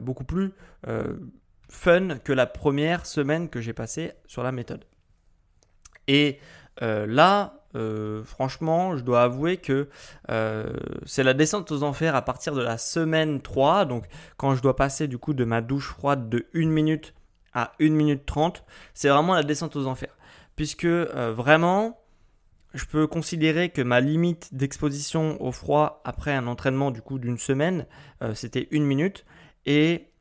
beaucoup 0.01 0.23
plus 0.23 0.53
fun 1.69 2.17
que 2.23 2.33
la 2.33 2.47
première 2.47 3.05
semaine 3.05 3.47
que 3.47 3.61
j'ai 3.61 3.73
passée 3.73 4.13
sur 4.25 4.41
la 4.41 4.51
méthode. 4.51 4.85
Et 6.07 6.39
là, 6.81 7.56
euh, 7.75 8.23
franchement, 8.23 8.97
je 8.97 9.03
dois 9.03 9.23
avouer 9.23 9.57
que 9.57 9.89
euh, 10.29 10.73
c'est 11.05 11.23
la 11.23 11.33
descente 11.33 11.71
aux 11.71 11.83
enfers 11.83 12.15
à 12.15 12.21
partir 12.21 12.53
de 12.53 12.61
la 12.61 12.77
semaine 12.77 13.41
3. 13.41 13.85
Donc, 13.85 14.05
quand 14.37 14.55
je 14.55 14.61
dois 14.61 14.75
passer 14.75 15.07
du 15.07 15.17
coup 15.17 15.33
de 15.33 15.43
ma 15.43 15.61
douche 15.61 15.89
froide 15.89 16.29
de 16.29 16.47
1 16.53 16.67
minute 16.67 17.13
à 17.53 17.73
1 17.79 17.89
minute 17.89 18.25
30, 18.25 18.63
c'est 18.93 19.09
vraiment 19.09 19.33
la 19.33 19.43
descente 19.43 19.75
aux 19.75 19.87
enfers. 19.87 20.15
Puisque 20.55 20.85
euh, 20.85 21.33
vraiment, 21.35 21.99
je 22.73 22.85
peux 22.85 23.07
considérer 23.07 23.69
que 23.69 23.81
ma 23.81 23.99
limite 23.99 24.53
d'exposition 24.53 25.41
au 25.41 25.51
froid 25.51 26.01
après 26.05 26.33
un 26.33 26.47
entraînement 26.47 26.91
du 26.91 27.01
coup 27.01 27.17
d'une 27.17 27.37
semaine, 27.37 27.85
c'était 28.35 28.67
1 28.71 28.81
minute. 28.81 29.25
Et 29.65 30.11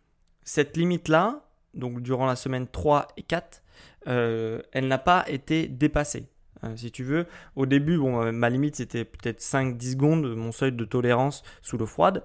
cette 0.43 0.76
limite-là, 0.76 1.45
donc 1.75 2.00
durant 2.00 2.25
la 2.25 2.37
semaine 2.37 2.67
3 2.67 3.09
et 3.17 3.23
4, 3.23 3.62
elle 4.07 4.88
n'a 4.88 4.99
pas 4.99 5.25
été 5.29 5.69
dépassée. 5.69 6.29
Euh, 6.67 6.77
si 6.77 6.91
tu 6.91 7.05
veux. 7.05 7.27
Au 7.55 7.67
début, 7.67 7.99
bon, 7.99 8.23
euh, 8.23 8.33
ma 8.33 8.51
limite 8.51 8.77
c'était 8.77 9.05
peut-être 9.05 9.41
5-10 9.41 9.93
secondes, 9.93 10.37
mon 10.37 10.53
seuil 10.53 10.73
de 10.73 10.85
tolérance 10.85 11.43
sous 11.63 11.79
l'eau 11.79 11.87
froide. 11.87 12.23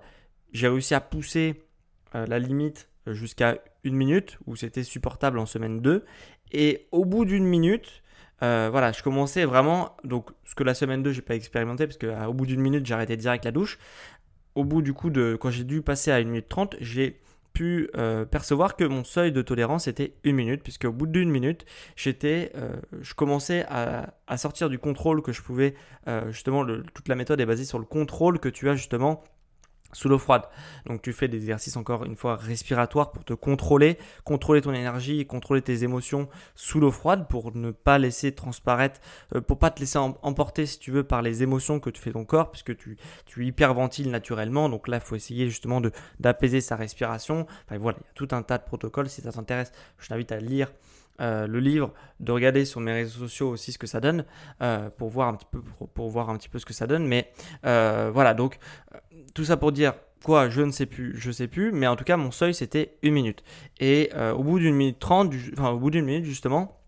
J'ai 0.54 0.68
réussi 0.68 0.94
à 0.94 1.02
pousser 1.02 1.64
euh, 2.16 2.26
la 2.28 2.40
limite 2.40 2.90
jusqu'à 3.08 3.58
une 3.84 3.96
minute, 3.96 4.38
où 4.46 4.56
c'était 4.56 4.84
supportable 4.84 5.40
en 5.40 5.46
semaine 5.46 5.82
2. 5.82 6.06
Et 6.52 6.88
au 6.92 7.06
bout 7.06 7.26
d'une 7.26 7.46
minute, 7.46 8.04
voilà, 8.42 8.92
je 8.92 9.02
commençais 9.02 9.46
vraiment, 9.46 9.96
donc 10.04 10.30
ce 10.46 10.56
que 10.56 10.64
la 10.64 10.74
semaine 10.74 11.02
2, 11.02 11.12
j'ai 11.12 11.22
pas 11.22 11.36
expérimenté, 11.36 11.88
parce 11.88 11.98
qu'au 11.98 12.34
bout 12.34 12.46
d'une 12.46 12.60
minute, 12.60 12.86
j'arrêtais 12.86 13.18
direct 13.18 13.46
la 13.46 13.52
douche. 13.52 13.80
Au 14.54 14.64
bout 14.64 14.82
du 14.82 14.94
coup 14.94 15.10
de, 15.10 15.38
quand 15.40 15.50
j'ai 15.50 15.64
dû 15.64 15.82
passer 15.82 16.12
à 16.12 16.20
une 16.20 16.30
minute 16.30 16.50
30, 16.50 16.76
j'ai 16.80 17.22
pu 17.54 17.90
euh, 17.96 18.26
percevoir 18.26 18.76
que 18.76 18.84
mon 18.84 19.04
seuil 19.04 19.32
de 19.32 19.42
tolérance 19.42 19.88
était 19.88 20.16
une 20.24 20.36
minute, 20.36 20.64
puisque 20.64 20.86
au 20.86 20.92
bout 20.92 21.08
d'une 21.08 21.30
minute, 21.30 21.66
j'étais, 21.96 22.52
euh, 22.56 22.74
je 23.02 23.14
commençais 23.14 23.66
à, 23.70 24.14
sortir 24.38 24.70
du 24.70 24.80
contrôle 24.80 25.22
que 25.22 25.32
je 25.32 25.42
pouvais, 25.42 25.76
euh, 26.08 26.32
justement, 26.32 26.66
toute 26.66 27.08
la 27.08 27.16
méthode 27.16 27.42
est 27.42 27.46
basée 27.46 27.66
sur 27.66 27.80
le 27.80 27.86
contrôle 27.86 28.40
que 28.40 28.50
tu 28.50 28.70
as 28.70 28.76
justement 28.76 29.24
sous 29.94 30.10
l'eau 30.10 30.18
froide. 30.18 30.44
Donc 30.86 31.02
tu 31.02 31.14
fais 31.14 31.28
des 31.28 31.38
exercices 31.38 31.78
encore 31.78 32.06
une 32.06 32.16
fois 32.16 32.36
respiratoires 32.36 33.12
pour 33.12 33.24
te 33.24 33.34
contrôler, 33.34 33.98
contrôler 34.24 34.62
ton 34.62 34.74
énergie, 34.74 35.26
contrôler 35.26 35.62
tes 35.62 35.84
émotions 35.84 36.28
sous 36.56 36.80
l'eau 36.80 36.92
froide 36.92 37.28
pour 37.30 37.56
ne 37.56 37.72
pas 37.72 37.98
laisser 37.98 38.34
transparaître, 38.34 39.00
euh, 39.36 39.42
pour 39.42 39.60
pas 39.60 39.72
te 39.72 39.80
laisser 39.80 39.98
emporter 39.98 40.66
si 40.66 40.80
tu 40.80 40.92
veux 40.92 41.04
par 41.04 41.22
les 41.22 41.44
émotions 41.44 41.80
que 41.80 41.90
tu 41.90 42.02
fais 42.02 42.12
ton 42.12 42.26
corps 42.26 42.52
puisque 42.52 42.76
tu, 42.78 42.98
tu 43.26 43.46
hyperventiles 43.46 44.10
naturellement. 44.10 44.70
Donc 44.70 44.88
là, 44.88 44.98
il 44.98 45.04
faut 45.04 45.16
essayer 45.16 45.50
justement 45.50 45.82
d'apaiser 46.20 46.62
sa 46.62 46.76
respiration. 46.76 47.46
Enfin 47.66 47.78
voilà, 47.78 47.98
il 48.02 48.06
y 48.06 48.10
a 48.10 48.14
tout 48.14 48.36
un 48.36 48.42
tas 48.42 48.58
de 48.58 48.64
protocoles. 48.64 49.10
Si 49.10 49.22
ça 49.22 49.32
t'intéresse, 49.32 49.72
je 50.00 50.08
t'invite 50.08 50.32
à 50.32 50.38
lire 50.38 50.72
euh, 51.22 51.48
le 51.48 51.60
livre, 51.60 51.94
de 52.20 52.32
regarder 52.32 52.66
sur 52.66 52.80
mes 52.80 52.92
réseaux 52.92 53.20
sociaux 53.20 53.50
aussi 53.50 53.72
ce 53.72 53.78
que 53.78 53.88
ça 53.88 54.00
donne 54.00 54.26
euh, 54.62 54.90
pour 54.90 55.10
voir 55.10 55.28
un 55.28 55.36
petit 55.36 55.48
peu 55.50 55.62
pour, 55.94 56.10
voir 56.10 56.30
un 56.30 56.38
petit 56.38 56.50
peu 56.50 56.60
ce 56.60 56.66
que 56.66 56.74
ça 56.74 56.88
donne. 56.88 57.06
Mais 57.06 57.32
euh, 57.66 58.10
voilà, 58.14 58.34
donc 58.34 58.58
tout 59.34 59.46
ça 59.46 59.58
pour 59.58 59.72
dire 59.72 59.94
quoi, 60.24 60.50
je 60.50 60.62
ne 60.62 60.72
sais 60.72 60.86
plus, 60.86 61.16
je 61.18 61.32
sais 61.32 61.48
plus, 61.48 61.72
mais 61.72 61.88
en 61.88 61.96
tout 61.96 62.04
cas 62.04 62.18
mon 62.18 62.32
seuil 62.32 62.54
c'était 62.54 62.98
une 63.04 63.14
minute. 63.14 63.44
Et 63.80 64.10
au 64.36 64.44
bout 64.44 64.60
d'une 64.60 64.76
minute 64.76 65.00
trente, 65.00 65.34
enfin 65.54 65.70
au 65.70 65.80
bout 65.80 65.92
d'une 65.92 66.06
minute 66.06 66.26
justement, 66.26 66.81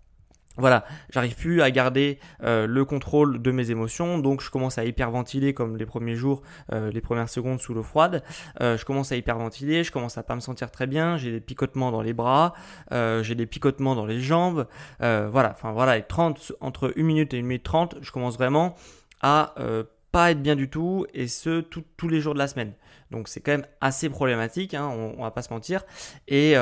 voilà, 0.57 0.85
j'arrive 1.09 1.35
plus 1.35 1.61
à 1.61 1.71
garder 1.71 2.19
euh, 2.43 2.67
le 2.67 2.85
contrôle 2.85 3.41
de 3.41 3.51
mes 3.51 3.71
émotions, 3.71 4.19
donc 4.19 4.41
je 4.41 4.51
commence 4.51 4.77
à 4.77 4.85
hyperventiler 4.85 5.53
comme 5.53 5.77
les 5.77 5.85
premiers 5.85 6.15
jours, 6.15 6.43
euh, 6.71 6.91
les 6.91 7.01
premières 7.01 7.29
secondes 7.29 7.59
sous 7.59 7.73
l'eau 7.73 7.81
froide. 7.81 8.23
Euh, 8.61 8.77
je 8.77 8.85
commence 8.85 9.11
à 9.11 9.15
hyperventiler, 9.15 9.83
je 9.83 9.91
commence 9.91 10.17
à 10.19 10.23
pas 10.23 10.35
me 10.35 10.41
sentir 10.41 10.69
très 10.69 10.85
bien, 10.85 11.17
j'ai 11.17 11.31
des 11.31 11.39
picotements 11.39 11.91
dans 11.91 12.01
les 12.01 12.13
bras, 12.13 12.53
j'ai 12.91 13.35
des 13.35 13.45
picotements 13.47 13.95
dans 13.95 14.05
les 14.05 14.19
jambes. 14.19 14.67
voilà, 14.99 15.51
enfin 15.51 15.71
voilà, 15.71 15.99
30, 16.01 16.53
entre 16.61 16.93
1 16.95 17.03
minute 17.03 17.33
et 17.33 17.39
1 17.39 17.41
minute 17.41 17.63
30, 17.63 17.95
je 18.01 18.11
commence 18.11 18.37
vraiment 18.37 18.75
à 19.21 19.55
pas 20.11 20.29
être 20.29 20.41
bien 20.43 20.55
du 20.55 20.69
tout, 20.69 21.07
et 21.15 21.27
ce, 21.27 21.61
tous 21.61 22.07
les 22.07 22.21
jours 22.21 22.35
de 22.35 22.39
la 22.39 22.47
semaine. 22.47 22.73
Donc 23.09 23.27
c'est 23.27 23.41
quand 23.41 23.51
même 23.51 23.65
assez 23.81 24.09
problématique, 24.09 24.75
hein, 24.75 24.87
on, 24.87 25.15
on, 25.17 25.23
va 25.23 25.31
pas 25.31 25.41
se 25.41 25.51
mentir. 25.51 25.83
Et, 26.27 26.53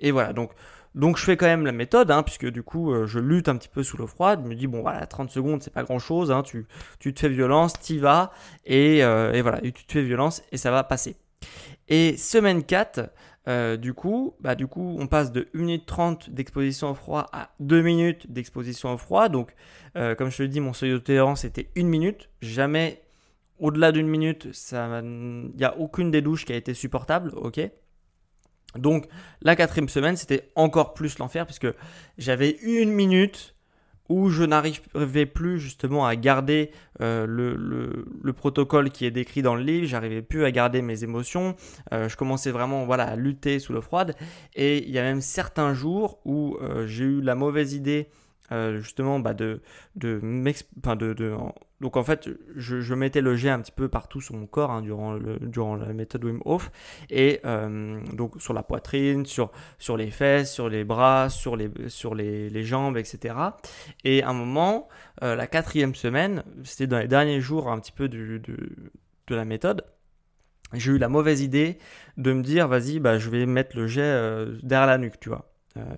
et 0.00 0.10
voilà, 0.10 0.32
donc 0.32 0.50
donc 0.94 1.16
je 1.16 1.24
fais 1.24 1.36
quand 1.36 1.46
même 1.46 1.64
la 1.64 1.72
méthode, 1.72 2.10
hein, 2.10 2.22
puisque 2.22 2.46
du 2.46 2.62
coup 2.62 2.92
euh, 2.92 3.06
je 3.06 3.18
lutte 3.18 3.48
un 3.48 3.56
petit 3.56 3.68
peu 3.68 3.82
sous 3.82 3.96
l'eau 3.96 4.06
froide. 4.06 4.40
Je 4.44 4.48
me 4.48 4.54
dis, 4.54 4.66
bon 4.66 4.80
voilà, 4.82 5.06
30 5.06 5.30
secondes, 5.30 5.62
c'est 5.62 5.72
pas 5.72 5.84
grand 5.84 5.98
chose, 5.98 6.30
hein, 6.30 6.42
tu, 6.42 6.66
tu, 6.98 7.14
te 7.14 7.20
fais 7.20 7.28
violence, 7.28 7.74
t'y 7.74 7.98
vas, 7.98 8.32
et, 8.64 9.04
euh, 9.04 9.38
voilà, 9.42 9.60
tu 9.60 9.72
te 9.72 9.92
fais 9.92 10.02
violence 10.02 10.42
et 10.52 10.56
ça 10.56 10.70
va 10.70 10.82
passer. 10.84 11.16
Et 11.88 12.16
semaine 12.16 12.64
4, 12.64 13.10
euh, 13.48 13.76
du 13.76 13.94
coup, 13.94 14.34
bah, 14.40 14.54
du 14.54 14.66
coup, 14.66 14.96
on 14.98 15.06
passe 15.06 15.32
de 15.32 15.48
1 15.54 15.58
minute 15.58 15.86
30 15.86 16.30
d'exposition 16.30 16.90
au 16.90 16.94
froid 16.94 17.26
à 17.32 17.50
2 17.60 17.82
minutes 17.82 18.30
d'exposition 18.30 18.92
au 18.92 18.96
froid. 18.96 19.28
Donc, 19.28 19.54
comme 19.94 20.30
je 20.30 20.36
te 20.36 20.42
l'ai 20.42 20.48
dit, 20.48 20.60
mon 20.60 20.72
seuil 20.72 20.90
de 20.92 20.98
tolérance 20.98 21.44
était 21.44 21.68
1 21.76 21.84
minute. 21.84 22.28
Jamais 22.42 23.02
au-delà 23.58 23.92
d'une 23.92 24.06
minute, 24.08 24.48
il 24.72 25.52
n'y 25.56 25.64
a 25.64 25.76
aucune 25.78 26.10
des 26.10 26.22
douches 26.22 26.44
qui 26.44 26.52
a 26.52 26.56
été 26.56 26.74
supportable, 26.74 27.32
ok? 27.36 27.60
Donc 28.76 29.06
la 29.42 29.56
quatrième 29.56 29.88
semaine, 29.88 30.16
c'était 30.16 30.50
encore 30.54 30.94
plus 30.94 31.18
l'enfer 31.18 31.46
puisque 31.46 31.68
j'avais 32.18 32.56
une 32.62 32.92
minute 32.92 33.54
où 34.10 34.28
je 34.28 34.42
n'arrivais 34.42 35.24
plus 35.24 35.60
justement 35.60 36.04
à 36.04 36.16
garder 36.16 36.72
euh, 37.00 37.26
le, 37.26 38.32
protocole 38.32 38.90
qui 38.90 39.06
est 39.06 39.10
décrit 39.12 39.40
dans 39.40 39.54
le 39.54 39.62
livre, 39.62 39.86
j'arrivais 39.86 40.20
plus 40.20 40.44
à 40.44 40.50
garder 40.50 40.82
mes 40.82 41.04
émotions, 41.04 41.54
euh, 41.92 42.08
je 42.08 42.16
commençais 42.16 42.50
vraiment 42.50 42.84
voilà, 42.84 43.04
à 43.04 43.16
lutter 43.16 43.60
sous 43.60 43.72
l'eau 43.72 43.82
froide, 43.82 44.16
et 44.56 44.84
il 44.84 44.90
y 44.90 44.98
a 44.98 45.02
même 45.02 45.20
certains 45.20 45.74
jours 45.74 46.20
où 46.24 46.56
euh, 46.60 46.86
j'ai 46.88 47.04
eu 47.04 47.20
la 47.20 47.36
mauvaise 47.36 47.72
idée 47.72 48.08
euh, 48.52 48.80
justement 48.80 49.20
bah, 49.20 49.32
de, 49.32 49.60
de, 49.94 50.20
donc 51.80 51.96
en 51.96 52.02
fait 52.02 52.28
je, 52.56 52.80
je, 52.80 52.94
mettais 52.94 53.20
le 53.20 53.36
jet 53.36 53.50
un 53.50 53.60
petit 53.60 53.72
peu 53.72 53.88
partout 53.88 54.20
sur 54.20 54.34
mon 54.34 54.46
corps 54.46 54.70
hein, 54.70 54.82
durant, 54.82 55.18
durant 55.40 55.76
la 55.76 55.92
méthode 55.92 56.24
Wim 56.24 56.40
Hof 56.44 56.72
et 57.10 57.40
euh, 57.44 58.00
donc 58.12 58.40
sur 58.40 58.52
la 58.52 58.62
poitrine, 58.62 59.24
sur, 59.24 59.52
sur 59.78 59.96
les 59.96 60.10
fesses, 60.10 60.52
sur 60.52 60.68
les 60.68 60.84
bras, 60.84 61.28
sur 61.28 61.54
les, 61.56 61.70
sur 61.88 62.14
les, 62.14 62.50
les 62.50 62.64
jambes, 62.64 62.96
etc. 62.96 63.34
Et 64.04 64.22
à 64.22 64.30
un 64.30 64.32
moment, 64.32 64.88
euh, 65.22 65.36
la 65.36 65.46
quatrième 65.46 65.94
semaine, 65.94 66.42
c'était 66.64 66.86
dans 66.86 66.98
les 66.98 67.08
derniers 67.08 67.40
jours 67.40 67.70
un 67.70 67.78
petit 67.78 67.92
peu 67.92 68.08
de 68.08 68.40
la 69.28 69.44
méthode, 69.44 69.84
j'ai 70.72 70.92
eu 70.92 70.98
la 70.98 71.08
mauvaise 71.08 71.40
idée 71.40 71.78
de 72.16 72.32
me 72.32 72.42
dire 72.42 72.66
vas-y 72.66 72.98
bah 72.98 73.18
je 73.18 73.30
vais 73.30 73.46
mettre 73.46 73.76
le 73.76 73.86
jet 73.86 74.44
derrière 74.62 74.86
la 74.86 74.98
nuque 74.98 75.18
tu 75.20 75.28
vois 75.28 75.50
euh, 75.76 75.96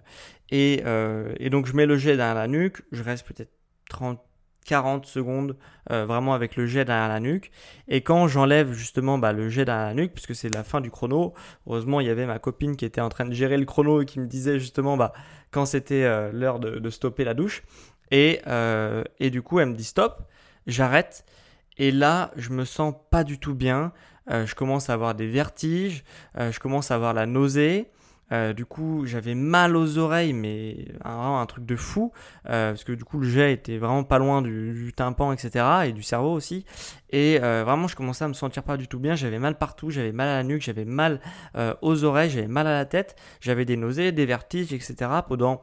euh, 0.53 1.35
et, 1.39 1.51
donc 1.51 1.67
je 1.67 1.75
mets 1.75 1.87
le 1.87 1.97
jet 1.97 2.17
derrière 2.17 2.35
la 2.35 2.49
nuque, 2.49 2.83
je 2.93 3.03
reste 3.03 3.27
peut-être 3.27 3.53
30, 3.89 4.21
40 4.67 5.07
secondes 5.07 5.57
euh, 5.91 6.05
vraiment 6.07 6.35
avec 6.35 6.57
le 6.57 6.67
jet 6.67 6.85
derrière 6.85 7.09
la 7.09 7.21
nuque. 7.21 7.51
Et 7.89 8.03
quand 8.03 8.29
j'enlève 8.29 8.73
justement 8.73 9.19
bah, 9.19 9.33
le 9.33 9.49
jet 9.49 9.65
derrière 9.65 9.87
la 9.87 9.95
nuque, 9.95 10.13
puisque 10.13 10.35
c'est 10.35 10.55
la 10.55 10.63
fin 10.65 10.81
du 10.81 10.91
chrono, 10.91 11.33
heureusement 11.67 12.01
il 12.01 12.07
y 12.07 12.11
avait 12.11 12.27
ma 12.27 12.39
copine 12.39 12.77
qui 12.77 12.85
était 12.85 13.01
en 13.01 13.09
train 13.09 13.25
de 13.25 13.33
gérer 13.33 13.57
le 13.57 13.65
chrono 13.65 14.03
et 14.03 14.07
qui 14.07 14.21
me 14.21 14.27
disait 14.27 14.59
justement 14.59 14.97
bah, 14.97 15.13
quand 15.51 15.67
c'était 15.67 16.31
l'heure 16.33 16.61
de, 16.61 16.91
stopper 16.91 17.25
la 17.25 17.35
douche. 17.35 17.63
Et, 18.11 18.41
et 19.19 19.31
du 19.31 19.43
coup 19.43 19.59
elle 19.59 19.71
me 19.71 19.75
dit 19.75 19.85
stop, 19.85 20.23
j'arrête. 20.67 21.25
Et 21.79 21.91
là 21.91 22.31
je 22.37 22.51
me 22.51 22.65
sens 22.65 22.95
pas 23.11 23.25
du 23.25 23.39
tout 23.39 23.55
bien. 23.55 23.93
je 24.31 24.55
commence 24.55 24.91
à 24.91 24.95
avoir 24.95 25.15
des 25.15 25.27
vertiges, 25.27 26.05
je 26.39 26.59
commence 26.59 26.91
à 26.91 26.95
avoir 26.95 27.15
la 27.15 27.27
nausée. 27.27 27.91
Euh, 28.33 28.53
du 28.53 28.65
coup, 28.65 29.05
j'avais 29.05 29.35
mal 29.35 29.77
aux 29.77 29.99
oreilles, 29.99 30.33
mais 30.33 30.87
vraiment 31.05 31.41
un 31.41 31.47
truc 31.47 31.67
de 31.67 31.77
fou, 31.77 32.13
euh, 32.49 32.71
parce 32.71 32.85
que 32.85 32.93
du 32.93 33.05
coup, 33.05 33.19
le 33.19 33.29
jet 33.29 33.53
était 33.53 33.77
vraiment 33.77 34.05
pas 34.05 34.19
loin 34.19 34.41
du, 34.43 34.93
tympan, 34.97 35.33
etc., 35.33 35.65
et 35.87 35.93
du 35.93 36.03
cerveau 36.03 36.33
aussi. 36.33 36.65
Et 37.11 37.39
euh, 37.43 37.63
vraiment, 37.65 37.89
je 37.89 37.97
commençais 37.97 38.25
à 38.25 38.29
me 38.29 38.33
sentir 38.33 38.63
pas 38.63 38.77
du 38.77 38.89
tout 38.89 38.99
bien. 38.99 39.15
J'avais 39.15 39.39
mal 39.39 39.59
partout, 39.59 39.91
j'avais 39.91 40.13
mal 40.13 40.29
à 40.29 40.37
la 40.37 40.45
nuque, 40.45 40.63
j'avais 40.63 40.87
mal 40.87 41.21
aux 41.83 42.05
oreilles, 42.05 42.31
j'avais 42.31 42.47
mal 42.47 42.67
à 42.67 42.73
la 42.73 42.87
tête, 42.87 43.17
j'avais 43.41 43.65
des 43.65 43.77
nausées, 43.77 44.13
des 44.13 44.27
vertiges, 44.27 44.73
etc. 44.73 45.11
pendant 45.29 45.63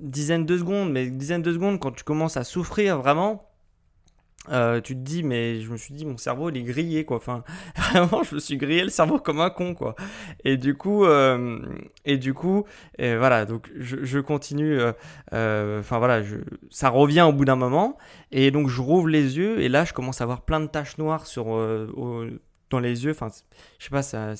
dizaines 0.00 0.46
de 0.46 0.56
secondes. 0.56 0.92
Mais 0.92 1.10
dizaines 1.10 1.42
de 1.42 1.52
secondes, 1.52 1.80
quand 1.80 1.92
tu 1.92 2.04
commences 2.04 2.36
à 2.36 2.44
souffrir 2.44 2.98
vraiment, 2.98 3.53
euh, 4.50 4.80
tu 4.80 4.94
te 4.94 5.00
dis, 5.00 5.22
mais 5.22 5.60
je 5.60 5.70
me 5.70 5.76
suis 5.76 5.94
dit, 5.94 6.04
mon 6.04 6.16
cerveau 6.16 6.50
il 6.50 6.56
est 6.56 6.62
grillé 6.62 7.04
quoi. 7.04 7.16
Enfin, 7.16 7.44
vraiment, 7.76 8.22
je 8.22 8.34
me 8.34 8.40
suis 8.40 8.56
grillé 8.56 8.82
le 8.82 8.90
cerveau 8.90 9.18
comme 9.18 9.40
un 9.40 9.50
con 9.50 9.74
quoi. 9.74 9.94
Et 10.44 10.56
du 10.56 10.74
coup, 10.76 11.04
euh, 11.04 11.60
et 12.04 12.18
du 12.18 12.34
coup, 12.34 12.64
et 12.98 13.16
voilà, 13.16 13.44
donc 13.46 13.70
je, 13.76 14.04
je 14.04 14.18
continue. 14.18 14.78
Euh, 15.32 15.80
enfin 15.80 15.98
voilà, 15.98 16.22
je, 16.22 16.36
ça 16.70 16.90
revient 16.90 17.22
au 17.22 17.32
bout 17.32 17.44
d'un 17.44 17.56
moment. 17.56 17.96
Et 18.32 18.50
donc 18.50 18.68
je 18.68 18.80
rouvre 18.80 19.08
les 19.08 19.36
yeux 19.38 19.60
et 19.60 19.68
là, 19.68 19.84
je 19.84 19.92
commence 19.92 20.20
à 20.20 20.24
avoir 20.24 20.42
plein 20.42 20.60
de 20.60 20.66
taches 20.66 20.98
noires 20.98 21.26
sur 21.26 21.46
au, 21.46 22.24
les 22.78 23.04
yeux. 23.04 23.10
Enfin, 23.10 23.28
je 23.78 23.84
sais 23.84 23.90
pas, 23.90 24.02
ça, 24.02 24.34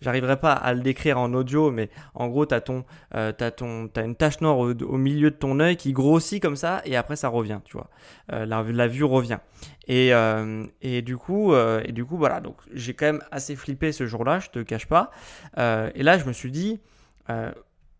j'arriverai 0.00 0.38
pas 0.38 0.52
à 0.52 0.74
le 0.74 0.80
décrire 0.80 1.18
en 1.18 1.32
audio, 1.34 1.70
mais 1.70 1.90
en 2.14 2.28
gros, 2.28 2.46
t'as 2.46 2.60
ton, 2.60 2.84
euh, 3.14 3.32
ton, 3.32 3.90
as 3.94 4.02
une 4.02 4.16
tache 4.16 4.40
noire 4.40 4.58
au, 4.58 4.98
milieu 4.98 5.30
de 5.30 5.36
ton 5.36 5.60
œil 5.60 5.76
qui 5.76 5.92
grossit 5.92 6.40
comme 6.40 6.56
ça, 6.56 6.82
et 6.84 6.96
après 6.96 7.16
ça 7.16 7.28
revient, 7.28 7.60
tu 7.64 7.76
vois. 7.76 7.88
Euh, 8.32 8.46
la, 8.46 8.88
vue 8.88 9.04
revient. 9.04 9.38
Et, 9.86 10.12
euh, 10.12 10.64
et 10.82 11.02
du 11.02 11.16
coup, 11.16 11.52
euh, 11.52 11.82
et 11.84 11.92
du 11.92 12.04
coup, 12.04 12.16
voilà. 12.16 12.40
Donc, 12.40 12.56
j'ai 12.72 12.94
quand 12.94 13.06
même 13.06 13.22
assez 13.30 13.56
flippé 13.56 13.92
ce 13.92 14.06
jour-là, 14.06 14.40
je 14.40 14.50
te 14.50 14.58
cache 14.60 14.86
pas. 14.86 15.10
et 15.56 16.02
là, 16.02 16.18
je 16.18 16.24
me 16.24 16.32
suis 16.32 16.50
dit, 16.50 16.80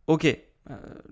ok, 0.06 0.38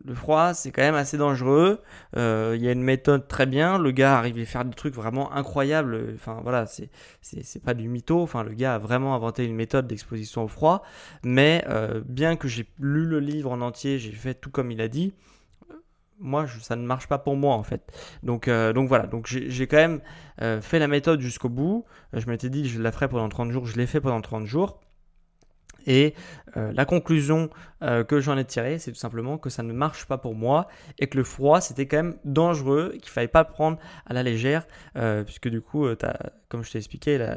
le 0.04 0.14
froid, 0.14 0.52
c'est 0.52 0.70
quand 0.70 0.82
même 0.82 0.94
assez 0.94 1.16
dangereux. 1.16 1.80
Euh, 2.16 2.54
il 2.56 2.62
y 2.62 2.68
a 2.68 2.72
une 2.72 2.82
méthode 2.82 3.28
très 3.28 3.46
bien. 3.46 3.78
Le 3.78 3.90
gars 3.92 4.18
arrive 4.18 4.38
à 4.38 4.44
faire 4.44 4.64
des 4.64 4.74
trucs 4.74 4.94
vraiment 4.94 5.32
incroyables. 5.32 6.12
Enfin 6.14 6.40
voilà, 6.42 6.66
c'est 6.66 6.90
c'est 7.20 7.62
pas 7.62 7.74
du 7.74 7.88
mytho. 7.88 8.20
Enfin 8.20 8.42
le 8.42 8.52
gars 8.52 8.74
a 8.74 8.78
vraiment 8.78 9.14
inventé 9.14 9.44
une 9.44 9.54
méthode 9.54 9.86
d'exposition 9.86 10.44
au 10.44 10.48
froid. 10.48 10.82
Mais 11.22 11.64
euh, 11.68 12.02
bien 12.04 12.36
que 12.36 12.48
j'ai 12.48 12.66
lu 12.80 13.06
le 13.06 13.20
livre 13.20 13.52
en 13.52 13.60
entier, 13.60 13.98
j'ai 13.98 14.12
fait 14.12 14.34
tout 14.34 14.50
comme 14.50 14.70
il 14.70 14.80
a 14.80 14.88
dit. 14.88 15.14
Moi, 16.20 16.46
ça 16.62 16.76
ne 16.76 16.86
marche 16.86 17.08
pas 17.08 17.18
pour 17.18 17.36
moi 17.36 17.54
en 17.54 17.64
fait. 17.64 17.92
Donc, 18.22 18.48
donc 18.48 18.88
voilà. 18.88 19.06
Donc 19.06 19.26
j'ai 19.26 19.66
quand 19.66 19.76
même 19.76 20.00
fait 20.62 20.78
la 20.78 20.88
méthode 20.88 21.20
jusqu'au 21.20 21.48
bout. 21.48 21.84
Je 22.12 22.26
m'étais 22.28 22.50
dit 22.50 22.68
je 22.68 22.80
la 22.80 22.92
ferai 22.92 23.08
pendant 23.08 23.28
30 23.28 23.50
jours. 23.50 23.66
Je 23.66 23.76
l'ai 23.76 23.86
fait 23.86 24.00
pendant 24.00 24.20
30 24.20 24.46
jours. 24.46 24.80
Et 25.86 26.14
euh, 26.56 26.72
la 26.72 26.84
conclusion 26.84 27.50
euh, 27.82 28.04
que 28.04 28.20
j'en 28.20 28.36
ai 28.36 28.44
tirée, 28.44 28.78
c'est 28.78 28.92
tout 28.92 28.98
simplement 28.98 29.38
que 29.38 29.50
ça 29.50 29.62
ne 29.62 29.72
marche 29.72 30.06
pas 30.06 30.18
pour 30.18 30.34
moi 30.34 30.68
et 30.98 31.06
que 31.06 31.16
le 31.16 31.24
froid, 31.24 31.60
c'était 31.60 31.86
quand 31.86 31.96
même 31.96 32.16
dangereux, 32.24 32.94
qu'il 33.00 33.10
fallait 33.10 33.28
pas 33.28 33.44
prendre 33.44 33.78
à 34.06 34.12
la 34.12 34.22
légère, 34.22 34.66
euh, 34.96 35.24
puisque 35.24 35.48
du 35.48 35.60
coup, 35.60 35.86
comme 36.48 36.64
je 36.64 36.70
t'ai 36.70 36.78
expliqué, 36.78 37.34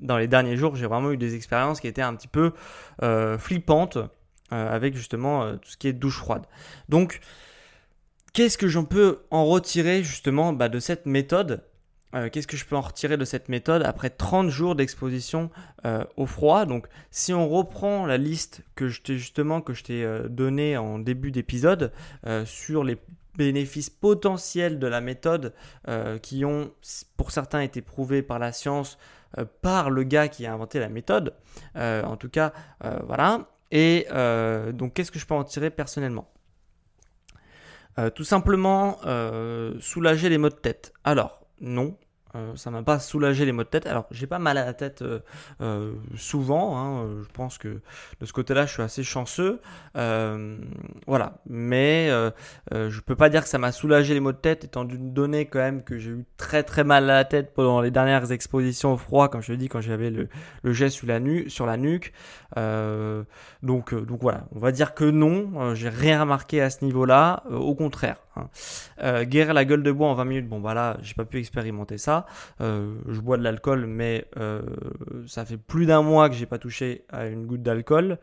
dans 0.00 0.18
les 0.18 0.28
derniers 0.28 0.56
jours, 0.56 0.76
j'ai 0.76 0.86
vraiment 0.86 1.12
eu 1.12 1.16
des 1.16 1.34
expériences 1.34 1.80
qui 1.80 1.86
étaient 1.86 2.02
un 2.02 2.14
petit 2.14 2.28
peu 2.28 2.52
flippantes 3.38 3.98
avec 4.50 4.94
justement 4.94 5.56
tout 5.56 5.70
ce 5.70 5.76
qui 5.76 5.88
est 5.88 5.92
douche 5.92 6.18
froide. 6.18 6.42
Donc, 6.88 7.20
qu'est-ce 8.32 8.58
que 8.58 8.68
j'en 8.68 8.84
peux 8.84 9.20
en 9.30 9.46
retirer 9.46 10.02
justement 10.02 10.52
bah, 10.52 10.68
de 10.68 10.78
cette 10.78 11.06
méthode 11.06 11.62
euh, 12.14 12.28
qu'est-ce 12.30 12.46
que 12.46 12.56
je 12.56 12.64
peux 12.64 12.76
en 12.76 12.80
retirer 12.80 13.16
de 13.16 13.24
cette 13.24 13.48
méthode 13.48 13.82
après 13.82 14.10
30 14.10 14.50
jours 14.50 14.74
d'exposition 14.74 15.50
euh, 15.84 16.04
au 16.16 16.26
froid? 16.26 16.66
Donc, 16.66 16.86
si 17.10 17.32
on 17.32 17.48
reprend 17.48 18.06
la 18.06 18.18
liste 18.18 18.62
que 18.74 18.88
je 18.88 19.00
t'ai 19.00 19.16
justement 19.16 19.62
euh, 19.90 20.28
donnée 20.28 20.76
en 20.76 20.98
début 20.98 21.30
d'épisode 21.30 21.92
sur 22.44 22.84
les 22.84 22.98
bénéfices 23.36 23.90
potentiels 23.90 24.78
de 24.78 24.86
la 24.86 25.00
méthode 25.00 25.54
qui 26.20 26.44
ont 26.44 26.70
pour 27.16 27.30
certains 27.30 27.60
été 27.60 27.80
prouvés 27.80 28.22
par 28.22 28.38
la 28.38 28.52
science, 28.52 28.98
par 29.62 29.90
le 29.90 30.02
gars 30.02 30.28
qui 30.28 30.46
a 30.46 30.52
inventé 30.52 30.78
la 30.78 30.88
méthode. 30.88 31.34
en 31.74 32.16
tout 32.16 32.28
cas, 32.28 32.52
voilà. 33.06 33.48
Et 33.70 34.06
donc, 34.74 34.94
qu'est-ce 34.94 35.10
que 35.10 35.18
je 35.18 35.26
peux 35.26 35.34
en 35.34 35.44
tirer 35.44 35.70
personnellement? 35.70 36.30
Tout 38.14 38.24
simplement 38.24 38.98
soulager 39.80 40.28
les 40.28 40.38
maux 40.38 40.50
de 40.50 40.54
tête. 40.54 40.92
Alors, 41.04 41.41
non, 41.62 41.96
euh, 42.34 42.56
ça 42.56 42.70
m'a 42.70 42.82
pas 42.82 42.98
soulagé 42.98 43.44
les 43.44 43.52
maux 43.52 43.62
de 43.62 43.68
tête. 43.68 43.86
Alors, 43.86 44.06
j'ai 44.10 44.26
pas 44.26 44.38
mal 44.38 44.56
à 44.56 44.64
la 44.64 44.72
tête 44.72 45.02
euh, 45.02 45.20
euh, 45.60 45.92
souvent. 46.16 46.78
Hein. 46.78 47.06
Je 47.22 47.28
pense 47.32 47.58
que 47.58 47.80
de 48.20 48.26
ce 48.26 48.32
côté-là, 48.32 48.66
je 48.66 48.72
suis 48.72 48.82
assez 48.82 49.02
chanceux. 49.02 49.60
voilà. 49.94 51.34
Mais 51.46 52.08
je 52.72 53.00
peux 53.00 53.16
pas 53.16 53.28
dire 53.28 53.42
que 53.42 53.48
ça 53.48 53.58
m'a 53.58 53.72
soulagé 53.72 54.14
les 54.14 54.20
maux 54.20 54.32
de 54.32 54.36
tête, 54.38 54.64
étant 54.64 54.84
donné 54.84 55.46
quand 55.46 55.58
même 55.58 55.82
que 55.82 55.98
j'ai 55.98 56.10
eu 56.10 56.24
très 56.36 56.62
très 56.62 56.84
mal 56.84 57.10
à 57.10 57.14
la 57.14 57.24
tête 57.24 57.52
pendant 57.54 57.80
les 57.80 57.90
dernières 57.90 58.32
expositions 58.32 58.94
au 58.94 58.96
froid, 58.96 59.28
comme 59.28 59.42
je 59.42 59.52
te 59.52 59.58
dis, 59.58 59.68
quand 59.68 59.80
j'avais 59.80 60.10
le, 60.10 60.28
le 60.62 60.72
jet 60.72 60.90
sur 60.90 61.06
la, 61.06 61.20
sur 61.48 61.66
la 61.66 61.76
nuque. 61.76 62.12
donc, 63.62 63.94
donc 63.94 64.20
voilà. 64.22 64.46
On 64.54 64.58
va 64.58 64.72
dire 64.72 64.94
que 64.94 65.04
non. 65.04 65.74
j'ai 65.74 65.88
rien 65.88 66.20
remarqué 66.20 66.60
à 66.62 66.70
ce 66.70 66.84
niveau-là. 66.84 67.44
au 67.50 67.74
contraire. 67.74 68.21
Hein. 68.36 69.24
guérir 69.24 69.54
la 69.54 69.64
gueule 69.64 69.82
de 69.82 69.92
bois 69.92 70.08
en 70.08 70.14
20 70.14 70.24
minutes. 70.24 70.48
Bon, 70.48 70.60
voilà, 70.60 70.96
j'ai 71.02 71.14
pas 71.14 71.24
pu 71.24 71.38
expérimenter 71.38 71.98
ça. 71.98 72.26
Euh, 72.60 72.94
je 73.08 73.20
bois 73.20 73.36
de 73.36 73.42
l'alcool, 73.42 73.86
mais 73.86 74.26
euh, 74.38 74.62
ça 75.26 75.44
fait 75.44 75.56
plus 75.56 75.86
d'un 75.86 76.02
mois 76.02 76.28
que 76.28 76.34
j'ai 76.34 76.46
pas 76.46 76.58
touché 76.58 77.04
à 77.10 77.26
une 77.26 77.46
goutte 77.46 77.62
d'alcool. 77.62 78.18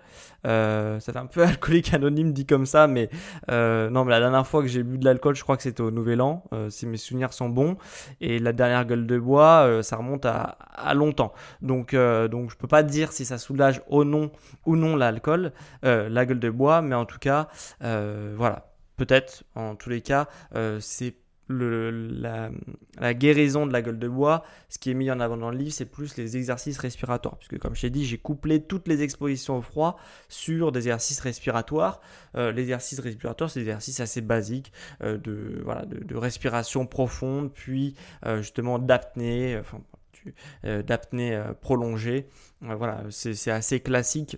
Euh, 0.48 1.00
c'est 1.00 1.18
un 1.18 1.26
peu 1.26 1.44
alcoolique 1.46 1.94
anonyme 1.94 2.34
dit 2.34 2.46
comme 2.46 2.66
ça, 2.66 2.88
mais 2.88 3.10
non, 3.50 4.06
mais 4.06 4.12
la 4.12 4.20
dernière 4.20 4.48
fois 4.48 4.62
que 4.62 4.68
j'ai 4.68 4.84
bu 4.84 4.98
de 4.98 5.06
l'alcool, 5.06 5.36
je 5.36 5.44
crois 5.44 5.58
que 5.58 5.64
c'était 5.64 5.82
au 5.82 5.92
Nouvel 5.92 6.22
An, 6.22 6.44
si 6.70 6.86
mes 6.86 6.98
souvenirs 6.98 7.34
sont 7.34 7.50
bons. 7.50 7.78
Et 8.22 8.40
la 8.40 8.54
dernière 8.54 8.86
gueule 8.86 9.08
de 9.08 9.20
bois, 9.20 9.82
ça 9.84 9.98
remonte 9.98 10.26
à, 10.26 10.58
longtemps. 10.94 11.34
Donc, 11.62 11.96
donc 11.96 12.52
je 12.52 12.56
peux 12.56 12.68
pas 12.68 12.84
dire 12.84 13.12
si 13.12 13.26
ça 13.26 13.38
soulage 13.38 13.82
au 13.88 14.04
non 14.04 14.32
ou 14.66 14.76
non 14.76 14.96
l'alcool, 14.96 15.52
la 15.84 16.26
gueule 16.26 16.40
de 16.40 16.50
bois, 16.50 16.82
mais 16.82 16.96
en 16.96 17.06
tout 17.06 17.20
cas, 17.20 17.48
voilà. 17.80 18.69
Peut-être, 19.00 19.44
en 19.56 19.76
tous 19.76 19.90
les 19.90 20.02
cas, 20.02 20.28
c'est 20.80 21.16
la, 21.50 23.14
guérison 23.14 23.66
de 23.66 23.74
la 23.74 23.82
gueule 23.82 24.00
de 24.00 24.08
bois, 24.08 24.44
ce 24.70 24.78
qui 24.78 24.92
est 24.92 24.94
mis 24.94 25.10
en 25.10 25.20
avant 25.20 25.38
dans 25.38 25.50
le 25.50 25.58
livre, 25.58 25.72
c'est 25.72 25.86
plus 25.86 26.16
les 26.18 26.38
exercices 26.38 26.78
respiratoires. 26.78 27.38
Puisque 27.38 27.58
comme 27.60 27.76
je 27.76 27.82
t'ai 27.82 27.90
dit, 27.90 28.06
j'ai 28.06 28.18
couplé 28.18 28.62
toutes 28.62 28.88
les 28.88 29.02
expositions 29.02 29.58
au 29.58 29.62
froid 29.62 29.98
sur 30.28 30.72
des 30.72 30.80
exercices 30.80 31.20
respiratoires. 31.20 32.02
Euh, 32.36 32.52
l'exercice 32.52 33.00
respiratoire, 33.00 33.50
c'est 33.50 33.62
des 33.62 33.68
exercices 33.68 34.00
assez 34.00 34.22
basiques 34.22 34.72
euh, 35.02 35.18
de, 35.18 35.62
voilà, 35.64 35.86
de, 35.86 36.16
respiration 36.16 36.86
profonde, 36.86 37.52
puis 37.52 37.96
euh, 38.26 38.42
justement 38.42 38.78
d'apnée, 38.78 39.60
d'apnée 40.64 41.42
prolongée. 41.62 42.28
voilà, 42.62 43.04
c'est 43.10 43.52
assez 43.52 43.80
classique 43.80 44.38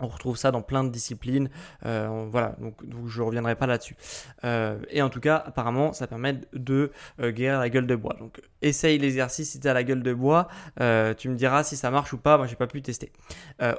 on 0.00 0.06
retrouve 0.06 0.36
ça 0.36 0.50
dans 0.50 0.62
plein 0.62 0.84
de 0.84 0.90
disciplines. 0.90 1.50
Euh, 1.84 2.26
voilà, 2.30 2.56
donc, 2.60 2.76
je 3.06 3.20
ne 3.20 3.26
reviendrai 3.26 3.56
pas 3.56 3.66
là-dessus. 3.66 3.96
Euh, 4.44 4.78
et 4.90 5.02
en 5.02 5.08
tout 5.08 5.20
cas, 5.20 5.42
apparemment, 5.44 5.92
ça 5.92 6.06
permet 6.06 6.40
de 6.52 6.92
euh, 7.20 7.30
guérir 7.30 7.60
la 7.60 7.68
gueule 7.68 7.86
de 7.86 7.96
bois. 7.96 8.16
Donc, 8.18 8.40
essaye 8.62 8.98
l'exercice 8.98 9.50
si 9.50 9.60
tu 9.60 9.68
as 9.68 9.74
la 9.74 9.84
gueule 9.84 10.02
de 10.02 10.14
bois. 10.14 10.48
tu 10.76 11.28
me 11.28 11.34
diras 11.34 11.64
si 11.64 11.76
ça 11.76 11.90
marche 11.90 12.12
ou 12.12 12.18
pas. 12.18 12.36
Moi, 12.36 12.46
j'ai 12.46 12.56
pas 12.56 12.66
pu 12.66 12.82
tester. 12.82 13.12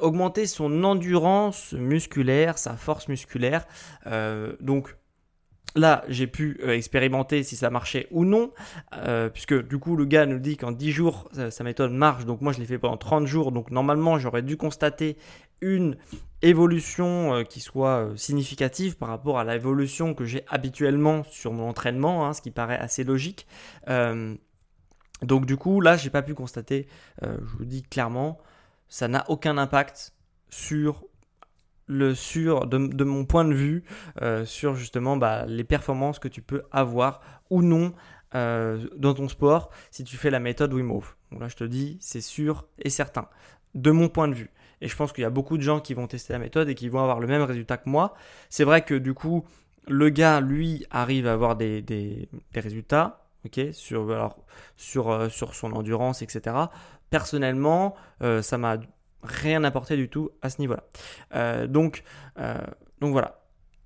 augmenter 0.01 0.45
son 0.45 0.83
endurance 0.83 1.73
musculaire, 1.73 2.57
sa 2.57 2.73
force 2.73 3.07
musculaire. 3.07 3.65
donc, 4.59 4.95
Là, 5.75 6.03
j'ai 6.07 6.25
pu 6.25 6.59
expérimenter 6.67 7.43
si 7.43 7.55
ça 7.55 7.69
marchait 7.69 8.07
ou 8.09 8.25
non, 8.25 8.51
puisque 9.33 9.67
du 9.67 9.77
coup, 9.77 9.95
le 9.95 10.05
gars 10.05 10.25
nous 10.25 10.39
dit 10.39 10.57
qu'en 10.57 10.71
10 10.71 10.91
jours, 10.91 11.29
sa, 11.51 11.63
méthode 11.63 11.91
marche. 11.91 12.25
Donc, 12.25 12.41
moi, 12.41 12.53
je 12.53 12.59
l'ai 12.59 12.65
fait 12.65 12.79
pendant 12.79 12.97
30 12.97 13.27
jours. 13.27 13.51
Donc, 13.51 13.69
normalement, 13.69 14.17
j'aurais 14.17 14.41
dû 14.41 14.57
constater 14.57 15.15
une 15.61 15.97
évolution 16.41 17.33
euh, 17.33 17.43
qui 17.43 17.59
soit 17.59 18.09
significative 18.15 18.97
par 18.97 19.09
rapport 19.09 19.39
à 19.39 19.43
l'évolution 19.43 20.13
que 20.13 20.25
j'ai 20.25 20.43
habituellement 20.47 21.23
sur 21.23 21.53
mon 21.53 21.67
entraînement, 21.67 22.25
hein, 22.25 22.33
ce 22.33 22.41
qui 22.41 22.51
paraît 22.51 22.77
assez 22.77 23.03
logique. 23.03 23.47
donc, 25.21 25.45
du 25.45 25.57
coup, 25.57 25.81
là, 25.81 25.97
j'ai 25.97 26.09
pas 26.09 26.21
pu 26.21 26.33
constater, 26.33 26.87
je 27.21 27.57
vous 27.57 27.65
dis 27.65 27.83
clairement, 27.83 28.39
ça 28.87 29.07
n'a 29.09 29.25
aucun 29.29 29.57
impact 29.57 30.13
sur 30.49 31.03
le 31.89 32.13
sur 32.13 32.67
de, 32.67 33.03
mon 33.03 33.25
point 33.25 33.43
de 33.45 33.53
vue 33.53 33.83
euh, 34.21 34.45
sur 34.45 34.75
justement 34.75 35.17
bah, 35.17 35.45
les 35.47 35.63
performances 35.63 36.19
que 36.19 36.27
tu 36.27 36.41
peux 36.41 36.63
avoir 36.71 37.21
ou 37.49 37.63
non 37.63 37.93
euh, 38.35 38.87
dans 38.95 39.15
ton 39.15 39.27
sport 39.27 39.71
si 39.89 40.03
tu 40.03 40.15
fais 40.15 40.29
la 40.29 40.39
méthode 40.39 40.71
Wim. 40.71 40.87
Donc 40.87 41.41
là 41.41 41.47
je 41.47 41.55
te 41.55 41.63
dis 41.63 41.97
c'est 41.99 42.21
sûr 42.21 42.67
et 42.77 42.91
certain 42.91 43.27
de 43.73 43.91
mon 43.91 44.07
point 44.07 44.27
de 44.27 44.35
vue. 44.35 44.51
Et 44.81 44.87
je 44.87 44.95
pense 44.95 45.11
qu'il 45.11 45.21
y 45.23 45.25
a 45.25 45.29
beaucoup 45.29 45.57
de 45.57 45.63
gens 45.63 45.79
qui 45.79 45.93
vont 45.93 46.07
tester 46.07 46.33
la 46.33 46.39
méthode 46.39 46.69
et 46.69 46.75
qui 46.75 46.89
vont 46.89 46.99
avoir 46.99 47.19
le 47.19 47.27
même 47.27 47.41
résultat 47.41 47.77
que 47.77 47.89
moi. 47.89 48.13
C'est 48.49 48.63
vrai 48.63 48.83
que 48.83 48.95
du 48.95 49.13
coup 49.13 49.45
le 49.87 50.09
gars 50.09 50.39
lui 50.41 50.85
arrive 50.91 51.27
à 51.27 51.33
avoir 51.33 51.55
des, 51.55 52.29
résultats 52.53 53.25
ok 53.45 53.73
sur, 53.73 54.11
euh, 55.11 55.29
son 55.29 55.71
endurance 55.73 56.21
etc. 56.21 56.55
Personnellement 57.09 57.95
ça 58.41 58.57
m'a 58.57 58.77
rien 59.23 59.63
apporté 59.63 59.97
du 59.97 60.09
tout 60.09 60.31
à 60.41 60.49
ce 60.49 60.59
niveau-là. 60.59 60.83
Euh, 61.35 61.67
donc, 61.67 62.03
euh, 62.39 62.55
donc 63.01 63.11
voilà. 63.11 63.41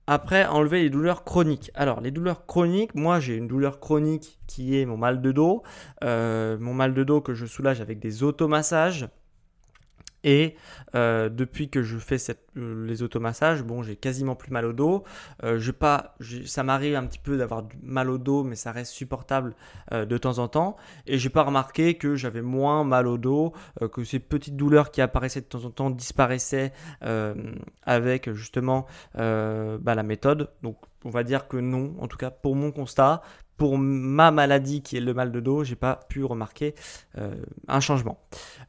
Après, 0.05 0.45
enlever 0.45 0.81
les 0.81 0.89
douleurs 0.89 1.23
chroniques. 1.23 1.71
Alors, 1.75 2.01
les 2.01 2.11
douleurs 2.11 2.45
chroniques, 2.45 2.93
moi 2.93 3.21
j'ai 3.21 3.37
une 3.37 3.47
douleur 3.47 3.79
chronique 3.79 4.39
qui 4.47 4.77
est 4.77 4.85
mon 4.85 4.97
mal 4.97 5.21
de 5.21 5.31
dos. 5.31 5.63
Euh, 6.03 6.57
mon 6.59 6.73
mal 6.73 6.93
de 6.93 7.03
dos 7.03 7.21
que 7.21 7.33
je 7.33 7.45
soulage 7.45 7.79
avec 7.79 7.99
des 7.99 8.23
automassages. 8.23 9.07
Et 10.23 10.55
euh, 10.95 11.29
depuis 11.29 11.69
que 11.69 11.83
je 11.83 11.97
fais 11.97 12.17
euh, 12.57 12.85
les 12.85 13.03
automassages, 13.03 13.63
bon, 13.63 13.83
j'ai 13.83 13.95
quasiment 13.95 14.35
plus 14.35 14.51
mal 14.51 14.65
au 14.65 14.73
dos. 14.73 15.03
Euh, 15.43 15.59
je 15.59 15.71
pas, 15.71 16.15
ça 16.45 16.63
m'arrive 16.63 16.95
un 16.95 17.05
petit 17.05 17.19
peu 17.19 17.37
d'avoir 17.37 17.63
mal 17.81 18.09
au 18.09 18.17
dos, 18.17 18.43
mais 18.43 18.55
ça 18.55 18.71
reste 18.71 18.93
supportable 18.93 19.55
de 19.91 20.17
temps 20.17 20.39
en 20.39 20.47
temps. 20.47 20.77
Et 21.07 21.17
j'ai 21.17 21.29
pas 21.29 21.43
remarqué 21.43 21.95
que 21.95 22.15
j'avais 22.15 22.41
moins 22.41 22.83
mal 22.83 23.07
au 23.07 23.17
dos, 23.17 23.53
que 23.91 24.03
ces 24.03 24.19
petites 24.19 24.55
douleurs 24.55 24.91
qui 24.91 25.01
apparaissaient 25.01 25.41
de 25.41 25.45
temps 25.45 25.65
en 25.65 25.69
temps 25.69 25.89
disparaissaient 25.89 26.71
avec 27.83 28.31
justement 28.31 28.85
bah, 29.13 29.95
la 29.95 30.03
méthode. 30.03 30.49
Donc 30.61 30.77
on 31.05 31.09
va 31.09 31.23
dire 31.23 31.47
que 31.47 31.57
non, 31.57 31.93
en 31.99 32.07
tout 32.07 32.17
cas 32.17 32.31
pour 32.31 32.55
mon 32.55 32.71
constat, 32.71 33.21
pour 33.57 33.77
ma 33.77 34.31
maladie 34.31 34.81
qui 34.81 34.97
est 34.97 35.01
le 35.01 35.13
mal 35.13 35.31
de 35.31 35.39
dos, 35.39 35.63
j'ai 35.63 35.75
pas 35.75 35.99
pu 36.09 36.23
remarquer 36.23 36.75
euh, 37.17 37.33
un 37.67 37.79
changement. 37.79 38.19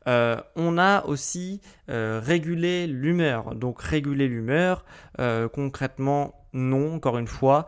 Euh, 0.07 0.37
on 0.57 0.79
a 0.79 1.05
aussi 1.07 1.61
euh, 1.89 2.21
régulé 2.23 2.87
l'humeur. 2.87 3.55
Donc 3.55 3.81
réguler 3.81 4.29
l'humeur, 4.29 4.85
concrètement, 5.53 6.35
non, 6.53 6.95
encore 6.95 7.19
une 7.19 7.27
fois, 7.27 7.67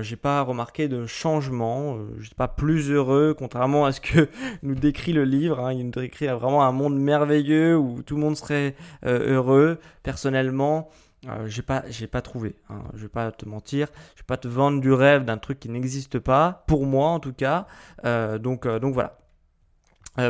j'ai 0.00 0.16
pas 0.16 0.42
remarqué 0.42 0.88
de 0.88 1.06
changement. 1.06 1.98
je 2.18 2.26
suis 2.26 2.34
pas 2.34 2.48
plus 2.48 2.90
heureux, 2.90 3.34
contrairement 3.36 3.84
à 3.84 3.92
ce 3.92 4.00
que 4.00 4.28
nous 4.62 4.74
décrit 4.74 5.12
le 5.12 5.24
livre. 5.24 5.60
Hein. 5.60 5.72
il 5.72 5.84
nous 5.86 5.90
décrit 5.92 6.26
vraiment 6.26 6.64
un 6.64 6.72
monde 6.72 6.98
merveilleux 6.98 7.76
où 7.76 8.02
tout 8.02 8.14
le 8.16 8.20
monde 8.20 8.36
serait 8.36 8.74
heureux. 9.04 9.78
Personnellement, 10.02 10.88
euh, 11.28 11.46
j'ai 11.46 11.62
pas, 12.06 12.22
trouvé. 12.22 12.56
Hein. 12.68 12.82
Je 12.94 13.02
vais 13.02 13.08
pas 13.08 13.30
te 13.32 13.48
mentir. 13.48 13.88
Je 14.14 14.22
vais 14.22 14.26
pas 14.26 14.36
te 14.36 14.48
vendre 14.48 14.80
du 14.80 14.92
rêve 14.92 15.24
d'un 15.24 15.38
truc 15.38 15.60
qui 15.60 15.68
n'existe 15.68 16.18
pas, 16.18 16.64
pour 16.66 16.86
moi 16.86 17.08
en 17.08 17.20
tout 17.20 17.32
cas. 17.32 17.66
Euh, 18.04 18.38
donc, 18.38 18.66
euh, 18.66 18.78
donc 18.78 18.94
voilà. 18.94 19.18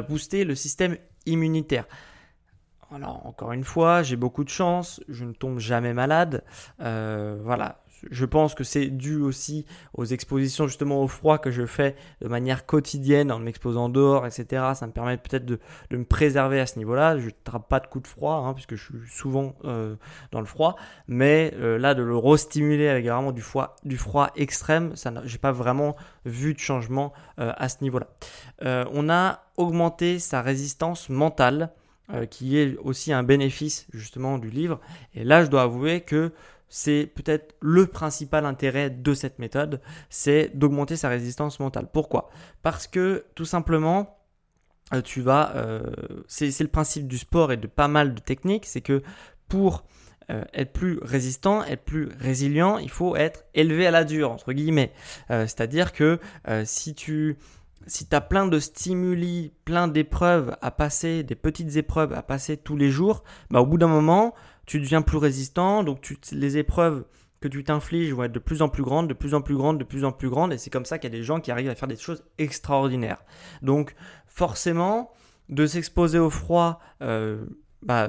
booster 0.09 0.45
le 0.45 0.55
système 0.55 0.97
immunitaire. 1.27 1.87
Alors 2.93 3.27
encore 3.27 3.53
une 3.53 3.65
fois, 3.65 4.03
j'ai 4.03 4.17
beaucoup 4.17 4.45
de 4.45 4.51
chance. 4.51 5.01
Je 5.09 5.25
ne 5.25 5.33
tombe 5.33 5.59
jamais 5.59 5.95
malade. 5.95 6.45
voilà 6.79 7.84
je 8.11 8.25
pense 8.25 8.55
que 8.55 8.65
c'est 8.65 8.87
dû 8.87 9.17
aussi 9.17 9.67
aux 9.95 10.05
expositions 10.05 10.67
justement 10.67 11.03
au 11.03 11.09
froid 11.09 11.39
que 11.39 11.51
je 11.51 11.67
fais 11.67 11.97
de 12.21 12.29
manière 12.29 12.67
quotidienne 12.67 13.31
en 13.33 13.39
m'exposant 13.39 13.89
dehors, 13.89 14.27
etc. 14.27 14.65
Ça 14.75 14.87
me 14.87 14.93
permet 14.93 15.17
peut-être 15.17 15.45
de, 15.45 15.59
me 15.91 16.05
préserver 16.05 16.61
à 16.61 16.67
ce 16.67 16.79
niveau-là. 16.79 17.19
Je 17.19 17.27
ne 17.27 17.31
trappe 17.45 17.69
pas 17.69 17.81
de 17.81 17.87
coups 17.87 18.05
de 18.05 18.09
froid 18.09 18.35
hein, 18.35 18.55
puisque 18.55 18.75
je 18.75 18.85
suis 18.85 19.11
souvent 19.11 19.55
euh, 19.65 19.97
dans 20.33 20.41
le 20.41 20.47
froid. 20.47 20.77
Mais 21.09 21.53
euh, 21.57 21.79
là, 21.79 21.95
de 21.95 22.03
le 22.03 22.17
restimuler 22.17 22.89
avec 22.89 23.07
vraiment 23.07 23.33
du, 23.33 23.43
froid, 23.43 24.31
extrême, 24.37 24.95
je 24.97 25.09
n'ai 25.09 25.39
pas 25.39 25.53
vraiment 25.53 25.97
vu 26.25 26.55
de 26.55 26.59
changement 26.59 27.13
euh, 27.39 27.53
à 27.57 27.69
ce 27.69 27.77
niveau-là. 27.83 28.09
on 28.93 29.09
a 29.09 29.45
augmenté 29.57 30.19
sa 30.19 30.43
résistance 30.43 31.09
mentale. 31.09 31.71
qui 32.31 32.59
est 32.59 32.77
aussi 32.83 33.15
un 33.15 33.23
bénéfice 33.23 33.87
justement 33.95 34.37
du 34.37 34.51
livre. 34.51 34.79
Et 35.15 35.25
là, 35.25 35.43
je 35.43 35.49
dois 35.49 35.63
avouer 35.63 36.03
que 36.03 36.33
c'est 36.77 37.09
peut-être 37.15 37.55
le 37.61 37.87
principal 37.87 38.45
intérêt 38.45 38.91
de 38.91 39.15
cette 39.15 39.39
méthode, 39.39 39.81
c'est 40.11 40.51
d'augmenter 40.55 40.97
sa 40.97 41.09
résistance 41.09 41.61
mentale. 41.61 41.87
Pourquoi? 41.93 42.31
Parce 42.65 42.89
que 42.89 43.27
tout 43.37 43.45
simplement, 43.45 44.19
euh, 44.93 45.01
tu 45.01 45.21
vas, 45.21 45.53
euh, 45.55 45.85
c'est 46.27 46.59
le 46.59 46.67
principe 46.67 47.07
du 47.07 47.17
sport 47.17 47.53
et 47.53 47.57
de 47.57 47.69
pas 47.69 47.87
mal 47.87 48.13
de 48.13 48.21
techniques, 48.21 48.67
c'est 48.67 48.81
que 48.81 49.05
pour 49.47 49.85
euh, 50.31 50.43
être 50.53 50.73
plus 50.73 50.99
résistant, 51.01 51.63
être 51.63 51.85
plus 51.85 52.09
résilient, 52.19 52.79
il 52.79 52.91
faut 52.91 53.15
être 53.15 53.45
élevé 53.55 53.87
à 53.87 53.93
la 53.93 54.03
dure, 54.03 54.33
entre 54.33 54.53
guillemets. 54.53 54.93
C'est-à-dire 55.29 55.93
que 55.93 56.19
si 56.65 56.97
tu 56.97 57.37
si 57.87 58.09
as 58.11 58.21
plein 58.21 58.47
de 58.47 58.59
stimuli, 58.59 59.53
plein 59.65 59.87
d'épreuves 59.87 60.57
à 60.61 60.73
passer, 60.73 61.23
des 61.23 61.37
petites 61.37 61.77
épreuves 61.77 62.15
à 62.15 62.23
passer 62.23 62.57
tous 62.57 62.77
les 62.77 62.91
jours, 62.91 63.23
bah, 63.51 63.61
au 63.61 63.67
bout 63.67 63.79
d'un 63.79 63.87
moment, 63.87 64.35
tu 64.67 64.81
deviens 64.81 65.03
plus 65.03 65.19
résistant, 65.19 65.85
donc 65.85 66.15
les 66.33 66.57
épreuves 66.57 67.05
que 67.41 67.49
tu 67.49 67.63
t'infliges 67.63 68.13
vont 68.13 68.25
être 68.25 68.33
de 68.33 68.39
plus 68.39 68.63
en 68.63 68.69
plus 68.69 68.83
grandes, 68.83 69.09
de 69.09 69.15
plus 69.15 69.35
en 69.35 69.43
plus 69.43 69.57
grandes, 69.57 69.79
de 69.79 69.85
plus 69.85 70.05
en 70.05 70.13
plus 70.13 70.31
grandes, 70.31 70.53
et 70.53 70.59
c'est 70.59 70.71
comme 70.71 70.87
ça 70.87 70.99
qu'il 70.99 71.13
y 71.13 71.15
a 71.15 71.19
des 71.19 71.25
gens 71.25 71.41
qui 71.41 71.51
arrivent 71.51 71.69
à 71.69 71.75
faire 71.75 71.89
des 71.89 71.97
choses 71.97 72.25
extraordinaires. 72.39 73.23
Donc 73.61 73.95
forcément, 74.27 75.13
de 75.49 75.67
s'exposer 75.67 76.19
au 76.19 76.31
froid, 76.31 76.81
euh, 77.03 77.45
bah, 77.83 78.09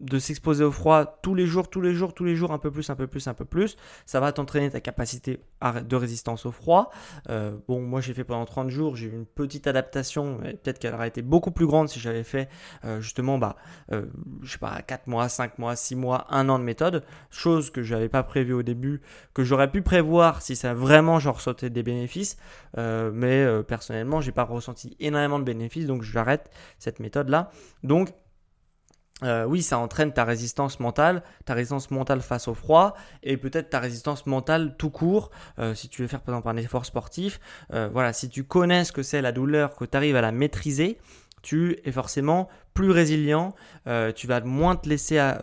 de 0.00 0.18
s'exposer 0.18 0.64
au 0.64 0.70
froid 0.70 1.18
tous 1.22 1.34
les 1.34 1.46
jours, 1.46 1.70
tous 1.70 1.80
les 1.80 1.94
jours, 1.94 2.14
tous 2.14 2.24
les 2.24 2.36
jours, 2.36 2.52
un 2.52 2.58
peu 2.58 2.70
plus, 2.70 2.90
un 2.90 2.96
peu 2.96 3.06
plus, 3.06 3.26
un 3.28 3.34
peu 3.34 3.44
plus, 3.44 3.76
ça 4.04 4.20
va 4.20 4.32
t'entraîner 4.32 4.70
ta 4.70 4.80
capacité 4.80 5.40
de 5.62 5.96
résistance 5.96 6.46
au 6.46 6.52
froid. 6.52 6.90
Euh, 7.30 7.56
bon, 7.68 7.80
moi 7.80 8.00
j'ai 8.00 8.14
fait 8.14 8.24
pendant 8.24 8.44
30 8.44 8.68
jours, 8.68 8.96
j'ai 8.96 9.06
eu 9.06 9.12
une 9.12 9.26
petite 9.26 9.66
adaptation, 9.66 10.38
peut-être 10.38 10.78
qu'elle 10.78 10.94
aurait 10.94 11.08
été 11.08 11.22
beaucoup 11.22 11.50
plus 11.50 11.66
grande 11.66 11.88
si 11.88 12.00
j'avais 12.00 12.24
fait 12.24 12.48
euh, 12.84 13.00
justement, 13.00 13.38
bah, 13.38 13.56
euh, 13.92 14.06
sais 14.44 14.58
pas, 14.58 14.82
4 14.82 15.06
mois, 15.06 15.28
5 15.28 15.58
mois, 15.58 15.76
6 15.76 15.96
mois, 15.96 16.26
1 16.30 16.48
an 16.48 16.58
de 16.58 16.64
méthode, 16.64 17.04
chose 17.30 17.70
que 17.70 17.82
je 17.82 17.94
n'avais 17.94 18.08
pas 18.08 18.22
prévu 18.22 18.52
au 18.52 18.62
début, 18.62 19.00
que 19.34 19.44
j'aurais 19.44 19.70
pu 19.70 19.82
prévoir 19.82 20.42
si 20.42 20.56
ça 20.56 20.74
vraiment 20.74 21.18
genre 21.18 21.40
sauté 21.40 21.70
des 21.70 21.82
bénéfices, 21.82 22.36
mais 22.76 23.46
personnellement 23.66 24.20
j'ai 24.20 24.32
pas 24.32 24.44
ressenti 24.44 24.96
énormément 25.00 25.38
de 25.38 25.44
bénéfices, 25.44 25.86
donc 25.86 26.02
j'arrête 26.02 26.50
cette 26.78 27.00
méthode 27.00 27.28
là. 27.28 27.50
Donc 27.82 28.12
euh, 29.22 29.44
oui, 29.44 29.62
ça 29.62 29.78
entraîne 29.78 30.12
ta 30.12 30.24
résistance 30.24 30.78
mentale, 30.78 31.22
ta 31.46 31.54
résistance 31.54 31.90
mentale 31.90 32.20
face 32.20 32.48
au 32.48 32.54
froid 32.54 32.94
et 33.22 33.38
peut-être 33.38 33.70
ta 33.70 33.80
résistance 33.80 34.26
mentale 34.26 34.74
tout 34.76 34.90
court 34.90 35.30
euh, 35.58 35.74
si 35.74 35.88
tu 35.88 36.02
veux 36.02 36.08
faire 36.08 36.20
par 36.20 36.34
exemple 36.34 36.48
un 36.50 36.60
effort 36.60 36.84
sportif. 36.84 37.40
Euh, 37.72 37.88
voilà, 37.90 38.12
si 38.12 38.28
tu 38.28 38.44
connais 38.44 38.84
ce 38.84 38.92
que 38.92 39.02
c'est 39.02 39.22
la 39.22 39.32
douleur, 39.32 39.74
que 39.74 39.86
tu 39.86 39.96
arrives 39.96 40.16
à 40.16 40.20
la 40.20 40.32
maîtriser, 40.32 40.98
tu 41.40 41.78
es 41.84 41.92
forcément 41.92 42.48
plus 42.74 42.90
résilient, 42.90 43.54
tu 44.16 44.26
vas 44.26 44.40
moins 44.40 44.76
te 44.76 44.88
laisser 44.88 45.18
à, 45.18 45.40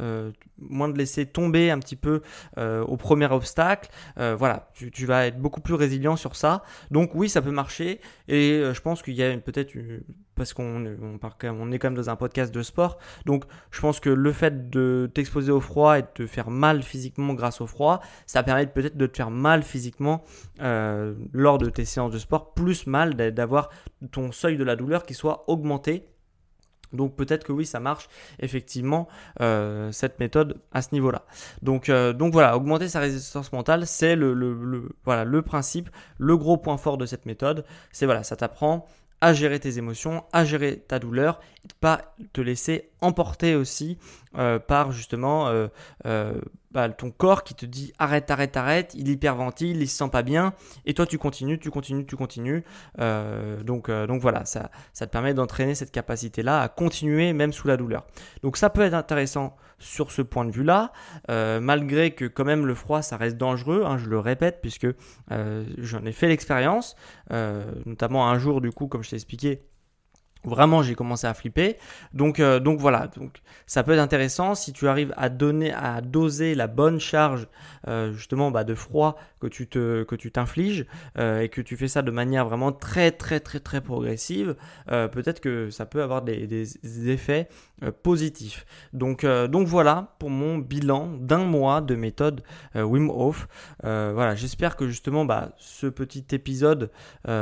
euh, 0.00 0.30
moins 0.58 0.88
de 0.88 0.96
laisser 0.96 1.26
tomber 1.26 1.70
un 1.70 1.78
petit 1.78 1.96
peu 1.96 2.22
euh, 2.58 2.82
au 2.84 2.96
premier 2.96 3.26
obstacle. 3.26 3.90
Euh, 4.18 4.36
voilà, 4.36 4.70
tu, 4.74 5.06
vas 5.06 5.26
être 5.26 5.38
beaucoup 5.38 5.60
plus 5.60 5.74
résilient 5.74 6.16
sur 6.16 6.36
ça. 6.36 6.62
Donc 6.90 7.14
oui, 7.14 7.28
ça 7.28 7.42
peut 7.42 7.50
marcher. 7.50 8.00
Et 8.28 8.62
je 8.72 8.80
pense 8.80 9.02
qu'il 9.02 9.14
y 9.14 9.22
a 9.22 9.36
peut-être 9.38 9.72
parce 10.34 10.52
qu'on 10.52 10.84
on, 10.86 11.18
on 11.42 11.72
est 11.72 11.78
quand 11.78 11.88
même 11.88 11.96
dans 11.96 12.10
un 12.10 12.16
podcast 12.16 12.54
de 12.54 12.62
sport. 12.62 12.98
Donc 13.24 13.44
je 13.70 13.80
pense 13.80 14.00
que 14.00 14.10
le 14.10 14.32
fait 14.32 14.70
de 14.70 15.10
t'exposer 15.12 15.52
au 15.52 15.60
froid 15.60 15.98
et 15.98 16.02
de 16.02 16.08
te 16.14 16.26
faire 16.26 16.50
mal 16.50 16.82
physiquement 16.82 17.34
grâce 17.34 17.60
au 17.60 17.66
froid, 17.66 18.00
ça 18.26 18.42
permet 18.42 18.66
peut-être 18.66 18.96
de 18.96 19.06
te 19.06 19.16
faire 19.16 19.30
mal 19.30 19.62
physiquement 19.62 20.24
lors 20.60 21.58
de 21.58 21.70
tes 21.70 21.84
séances 21.84 22.12
de 22.12 22.18
sport, 22.18 22.54
plus 22.54 22.86
mal 22.86 23.14
d'avoir 23.14 23.70
ton 24.12 24.32
seuil 24.32 24.56
de 24.56 24.64
la 24.64 24.76
douleur 24.76 25.04
qui 25.04 25.14
soit 25.14 25.44
augmenté 25.48 26.06
donc 26.92 27.16
peut-être 27.16 27.44
que 27.44 27.52
oui, 27.52 27.66
ça 27.66 27.80
marche 27.80 28.08
effectivement 28.40 29.08
euh, 29.40 29.90
cette 29.92 30.18
méthode 30.20 30.60
à 30.72 30.82
ce 30.82 30.88
niveau-là. 30.92 31.24
Donc, 31.62 31.88
euh, 31.88 32.12
donc 32.12 32.32
voilà, 32.32 32.56
augmenter 32.56 32.88
sa 32.88 33.00
résistance 33.00 33.52
mentale, 33.52 33.86
c'est 33.86 34.16
le, 34.16 34.88
voilà, 35.04 35.24
le 35.24 35.42
principe, 35.42 35.90
le 36.18 36.36
gros 36.36 36.56
point 36.56 36.76
fort 36.76 36.98
de 36.98 37.06
cette 37.06 37.26
méthode. 37.26 37.64
C'est 37.92 38.06
voilà, 38.06 38.22
ça 38.22 38.36
t'apprend 38.36 38.86
à 39.22 39.32
gérer 39.32 39.58
tes 39.58 39.78
émotions, 39.78 40.24
à 40.32 40.44
gérer 40.44 40.78
ta 40.78 40.98
douleur, 40.98 41.40
et 41.64 41.68
de 41.68 41.74
pas 41.80 42.14
te 42.34 42.42
laisser 42.42 42.90
emporter 43.00 43.54
aussi 43.54 43.96
euh, 44.36 44.58
par 44.58 44.92
justement 44.92 45.50
bah, 46.72 46.88
ton 46.88 47.10
corps 47.10 47.44
qui 47.44 47.54
te 47.54 47.66
dit 47.66 47.92
arrête, 47.98 48.30
arrête, 48.30 48.56
arrête, 48.56 48.92
il 48.94 49.08
hyperventile, 49.08 49.80
il 49.80 49.88
se 49.88 49.96
sent 49.96 50.10
pas 50.10 50.22
bien, 50.22 50.52
et 50.84 50.94
toi 50.94 51.06
tu 51.06 51.18
continues, 51.18 51.58
tu 51.58 51.70
continues, 51.70 52.06
tu 52.06 52.16
continues. 52.16 52.64
Euh, 53.00 53.62
donc, 53.62 53.88
euh, 53.88 54.06
donc 54.06 54.20
voilà, 54.20 54.44
ça, 54.44 54.70
ça 54.92 55.06
te 55.06 55.12
permet 55.12 55.34
d'entraîner 55.34 55.74
cette 55.74 55.92
capacité-là 55.92 56.60
à 56.60 56.68
continuer 56.68 57.32
même 57.32 57.52
sous 57.52 57.68
la 57.68 57.76
douleur. 57.76 58.06
Donc 58.42 58.56
ça 58.56 58.70
peut 58.70 58.82
être 58.82 58.94
intéressant 58.94 59.56
sur 59.78 60.10
ce 60.10 60.22
point 60.22 60.44
de 60.44 60.50
vue-là, 60.50 60.92
euh, 61.30 61.60
malgré 61.60 62.12
que 62.12 62.24
quand 62.24 62.44
même 62.44 62.66
le 62.66 62.74
froid 62.74 63.02
ça 63.02 63.16
reste 63.16 63.36
dangereux, 63.36 63.84
hein, 63.84 63.98
je 63.98 64.08
le 64.08 64.18
répète, 64.18 64.60
puisque 64.60 64.88
j'en 65.28 66.04
ai 66.04 66.12
fait 66.12 66.28
l'expérience, 66.28 66.96
notamment 67.30 68.28
un 68.28 68.38
jour 68.38 68.60
du 68.60 68.70
coup, 68.70 68.86
comme 68.86 69.02
je 69.02 69.10
t'ai 69.10 69.16
expliqué, 69.16 69.62
Vraiment, 70.46 70.80
j'ai 70.82 70.94
commencé 70.94 71.26
à 71.26 71.34
flipper. 71.34 71.76
Donc, 72.14 72.38
euh, 72.38 72.60
donc 72.60 72.78
voilà. 72.78 73.08
Donc, 73.16 73.42
ça 73.66 73.82
peut 73.82 73.92
être 73.92 74.00
intéressant 74.00 74.54
si 74.54 74.72
tu 74.72 74.86
arrives 74.86 75.12
à 75.16 75.28
donner, 75.28 75.72
à 75.72 76.00
doser 76.00 76.54
la 76.54 76.68
bonne 76.68 77.00
charge 77.00 77.48
euh, 77.88 78.12
justement 78.12 78.52
bah, 78.52 78.62
de 78.62 78.74
froid 78.74 79.18
que 79.40 79.48
tu 79.48 79.66
te, 79.66 80.04
que 80.04 80.14
tu 80.14 80.30
t'infliges 80.30 80.86
euh, 81.18 81.40
et 81.40 81.48
que 81.48 81.60
tu 81.60 81.76
fais 81.76 81.88
ça 81.88 82.02
de 82.02 82.12
manière 82.12 82.46
vraiment 82.46 82.70
très 82.70 83.10
très 83.10 83.40
très 83.40 83.58
très 83.58 83.80
progressive. 83.80 84.54
peut-être 84.86 85.40
que 85.40 85.70
ça 85.70 85.84
peut 85.84 86.02
avoir 86.02 86.22
des, 86.22 87.10
effets 87.10 87.48
positifs. 88.02 88.66
Donc, 88.92 89.26
donc 89.26 89.66
voilà 89.66 90.14
pour 90.18 90.30
mon 90.30 90.58
bilan 90.58 91.08
d'un 91.18 91.44
mois 91.44 91.80
de 91.80 91.96
méthode 91.96 92.42
Wim 92.74 93.10
Hof. 93.10 93.48
voilà, 93.82 94.34
j'espère 94.36 94.76
que 94.76 94.86
justement 94.86 95.24
bah, 95.24 95.52
ce 95.58 95.86
petit 95.86 96.24
épisode 96.32 96.90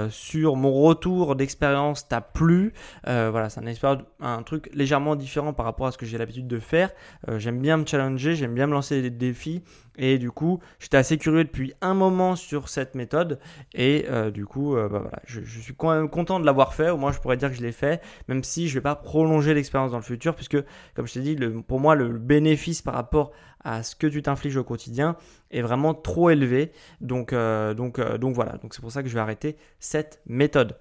sur 0.09 0.57
mon 0.57 0.73
retour 0.73 1.37
d'expérience 1.37 2.09
t'a 2.09 2.21
plu. 2.21 2.73
Euh, 3.07 3.29
voilà, 3.31 3.51
c'est 3.51 3.61
un, 3.61 3.99
un 4.21 4.43
truc 4.43 4.71
légèrement 4.73 5.17
différent 5.17 5.53
par 5.53 5.67
rapport 5.67 5.87
à 5.87 5.93
ce 5.93 5.99
que 5.99 6.07
j'ai 6.07 6.19
l'habitude 6.19 6.47
de 6.47 6.59
faire. 6.59 6.91
Euh, 7.29 7.39
j'aime 7.39 7.61
bien 7.61 7.77
me 7.77 7.87
challenger, 7.87 8.35
j'aime 8.35 8.55
bien 8.55 8.67
me 8.67 8.73
lancer 8.73 9.03
des 9.03 9.11
défis. 9.11 9.63
Et 9.97 10.19
du 10.19 10.33
coup, 10.33 10.59
j'étais 10.81 10.97
assez 10.97 11.19
curieux 11.19 11.45
depuis 11.45 11.73
un 11.81 11.95
moment 11.95 12.35
sur 12.35 12.69
cette 12.69 12.97
méthode. 12.97 13.39
Et 13.75 14.07
euh, 14.09 14.31
du 14.31 14.45
coup, 14.45 14.75
bah 14.75 15.11
je, 15.25 15.41
suis 15.41 15.75
quand 15.75 15.95
même 15.95 16.09
content 16.09 16.41
de 16.41 16.47
l'avoir 16.47 16.75
fait. 16.75 16.91
Au 16.91 16.97
moins, 16.97 17.13
je 17.13 17.21
pourrais 17.21 17.37
dire 17.37 17.51
que 17.51 17.57
je 17.57 17.63
l'ai 17.63 17.73
fait, 17.73 18.03
même 18.29 18.43
si 18.43 18.69
je 18.69 18.75
ne 18.75 18.81
vais 18.81 18.83
pas 18.83 18.97
prolonger 18.97 19.55
l'expérience 19.55 19.93
dans 19.93 19.99
le 19.99 20.03
futur, 20.03 20.35
puisque, 20.35 20.59
comme 20.95 21.07
je 21.07 21.15
t'ai 21.15 21.21
dit, 21.21 21.37
pour 21.69 21.79
moi, 21.79 21.95
le 21.95 22.09
bénéfice 22.09 22.83
par 22.83 22.95
rapport 22.95 23.31
à 23.63 23.83
ce 23.83 23.95
que 23.95 24.07
tu 24.07 24.21
t'infliges 24.21 24.57
au 24.57 24.65
quotidien 24.65 25.17
est 25.51 25.63
vraiment 25.63 25.95
trop 25.95 26.31
élevé. 26.31 26.73
Donc, 27.01 27.33
voilà. 27.33 28.59
C'est 28.71 28.81
pour 28.81 28.91
ça 28.91 29.03
que 29.03 29.09
je 29.09 29.15
vais 29.15 29.21
arrêter 29.21 29.57
cette 29.79 30.21
méthode. 30.27 30.77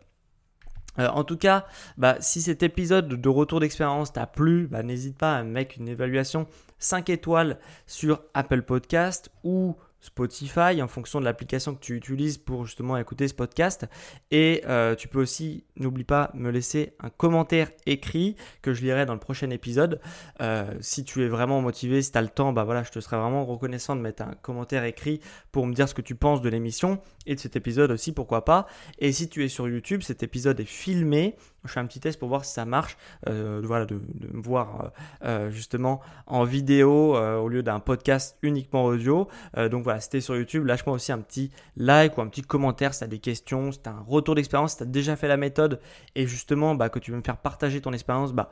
Euh, 0.99 1.08
en 1.08 1.23
tout 1.23 1.38
cas, 1.38 1.65
bah, 1.97 2.17
si 2.19 2.41
cet 2.41 2.63
épisode 2.63 3.08
de 3.08 3.29
retour 3.29 3.60
d'expérience 3.60 4.13
t'a 4.13 4.27
plu, 4.27 4.67
bah, 4.67 4.84
n'hésite 4.84 5.17
pas 5.17 5.38
à 5.38 5.43
mettre 5.43 5.75
une 5.77 5.88
évaluation 5.88 6.47
5 6.79 7.10
étoiles 7.10 7.58
sur 7.88 8.21
Apple 8.34 8.62
Podcast 8.62 9.32
ou 9.43 9.75
Spotify 10.03 10.81
en 10.81 10.87
fonction 10.89 11.21
de 11.21 11.25
l'application 11.25 11.73
que 11.73 11.79
tu 11.79 11.95
utilises 11.95 12.37
pour 12.37 12.65
justement 12.65 12.97
écouter 12.97 13.29
ce 13.29 13.33
podcast. 13.33 13.87
Et 14.31 14.61
euh, 14.67 14.95
tu 14.95 15.07
peux 15.07 15.21
aussi, 15.21 15.63
n'oublie 15.77 16.03
pas, 16.03 16.29
me 16.33 16.51
laisser 16.51 16.93
un 16.99 17.09
commentaire 17.09 17.71
écrit 17.85 18.35
que 18.61 18.73
je 18.73 18.81
lirai 18.81 19.05
dans 19.05 19.13
le 19.13 19.19
prochain 19.19 19.49
épisode. 19.49 20.01
Euh, 20.41 20.73
si 20.81 21.05
tu 21.05 21.23
es 21.23 21.29
vraiment 21.29 21.61
motivé, 21.61 22.01
si 22.01 22.11
tu 22.11 22.17
as 22.17 22.21
le 22.21 22.27
temps, 22.27 22.51
bah 22.51 22.67
je 22.83 22.91
te 22.91 22.99
serais 22.99 23.17
vraiment 23.17 23.45
reconnaissant 23.45 23.95
de 23.95 24.01
mettre 24.01 24.23
un 24.23 24.33
commentaire 24.41 24.83
écrit 24.83 25.21
pour 25.53 25.65
me 25.65 25.73
dire 25.73 25.87
ce 25.87 25.93
que 25.93 26.01
tu 26.01 26.15
penses 26.15 26.41
de 26.41 26.49
l'émission 26.49 26.99
et 27.25 27.35
de 27.35 27.39
cet 27.39 27.55
épisode 27.55 27.91
aussi, 27.91 28.11
pourquoi 28.11 28.43
pas. 28.43 28.67
Et 28.99 29.13
si 29.13 29.29
tu 29.29 29.45
es 29.45 29.47
sur 29.47 29.69
YouTube, 29.69 30.01
cet 30.01 30.21
épisode 30.21 30.59
est 30.59 30.65
filmé 30.65 31.37
je 31.65 31.71
fais 31.71 31.80
un 31.80 31.86
petit 31.86 31.99
test 31.99 32.19
pour 32.19 32.30
voir 32.30 32.45
si 32.45 32.54
ça 32.54 32.65
marche, 32.65 32.97
euh, 33.28 33.62
voilà, 33.63 33.86
de, 33.86 33.95
me 33.95 34.41
voir 34.41 34.82
euh, 34.82 34.89
euh, 35.26 35.49
justement 35.49 36.02
en 36.28 36.43
vidéo 36.43 37.15
au 37.15 37.47
lieu 37.47 37.63
d'un 37.63 37.80
podcast 37.80 38.38
uniquement 38.41 38.86
audio. 38.86 39.28
donc 39.71 39.84
voilà, 39.84 39.99
c'était 39.99 40.21
sur 40.21 40.36
YouTube, 40.36 40.65
lâche-moi 40.65 40.95
aussi 40.95 41.12
un 41.12 41.19
petit 41.19 41.52
like 41.78 42.17
ou 42.17 42.21
un 42.21 42.28
petit 42.28 42.41
commentaire 42.41 42.93
si 42.93 43.04
tu 43.04 43.10
des 43.10 43.19
questions, 43.19 43.71
si 43.71 43.82
tu 43.82 43.89
un 43.89 44.04
retour 44.08 44.36
d'expérience, 44.36 44.73
si 44.73 44.78
tu 44.80 44.88
déjà 44.88 45.15
fait 45.15 45.28
la 45.28 45.38
méthode 45.38 45.80
et 46.15 46.28
justement 46.28 46.76
bah, 46.76 46.89
que 46.89 46.99
tu 46.99 47.12
veux 47.12 47.17
me 47.17 47.23
faire 47.23 47.38
partager 47.38 47.82
ton 47.82 47.93
expérience, 47.93 48.34
bah, 48.34 48.49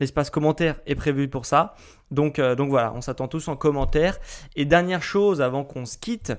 L'espace 0.00 0.30
commentaire 0.30 0.76
est 0.86 0.94
prévu 0.94 1.26
pour 1.26 1.44
ça. 1.44 1.74
Donc, 2.12 2.40
donc 2.40 2.70
voilà, 2.70 2.92
on 2.94 3.00
s'attend 3.00 3.26
tous 3.26 3.48
en 3.48 3.56
commentaire. 3.56 4.16
Et 4.54 4.64
dernière 4.64 5.02
chose 5.02 5.42
avant 5.42 5.64
qu'on 5.64 5.86
se 5.86 5.98
quitte, 5.98 6.34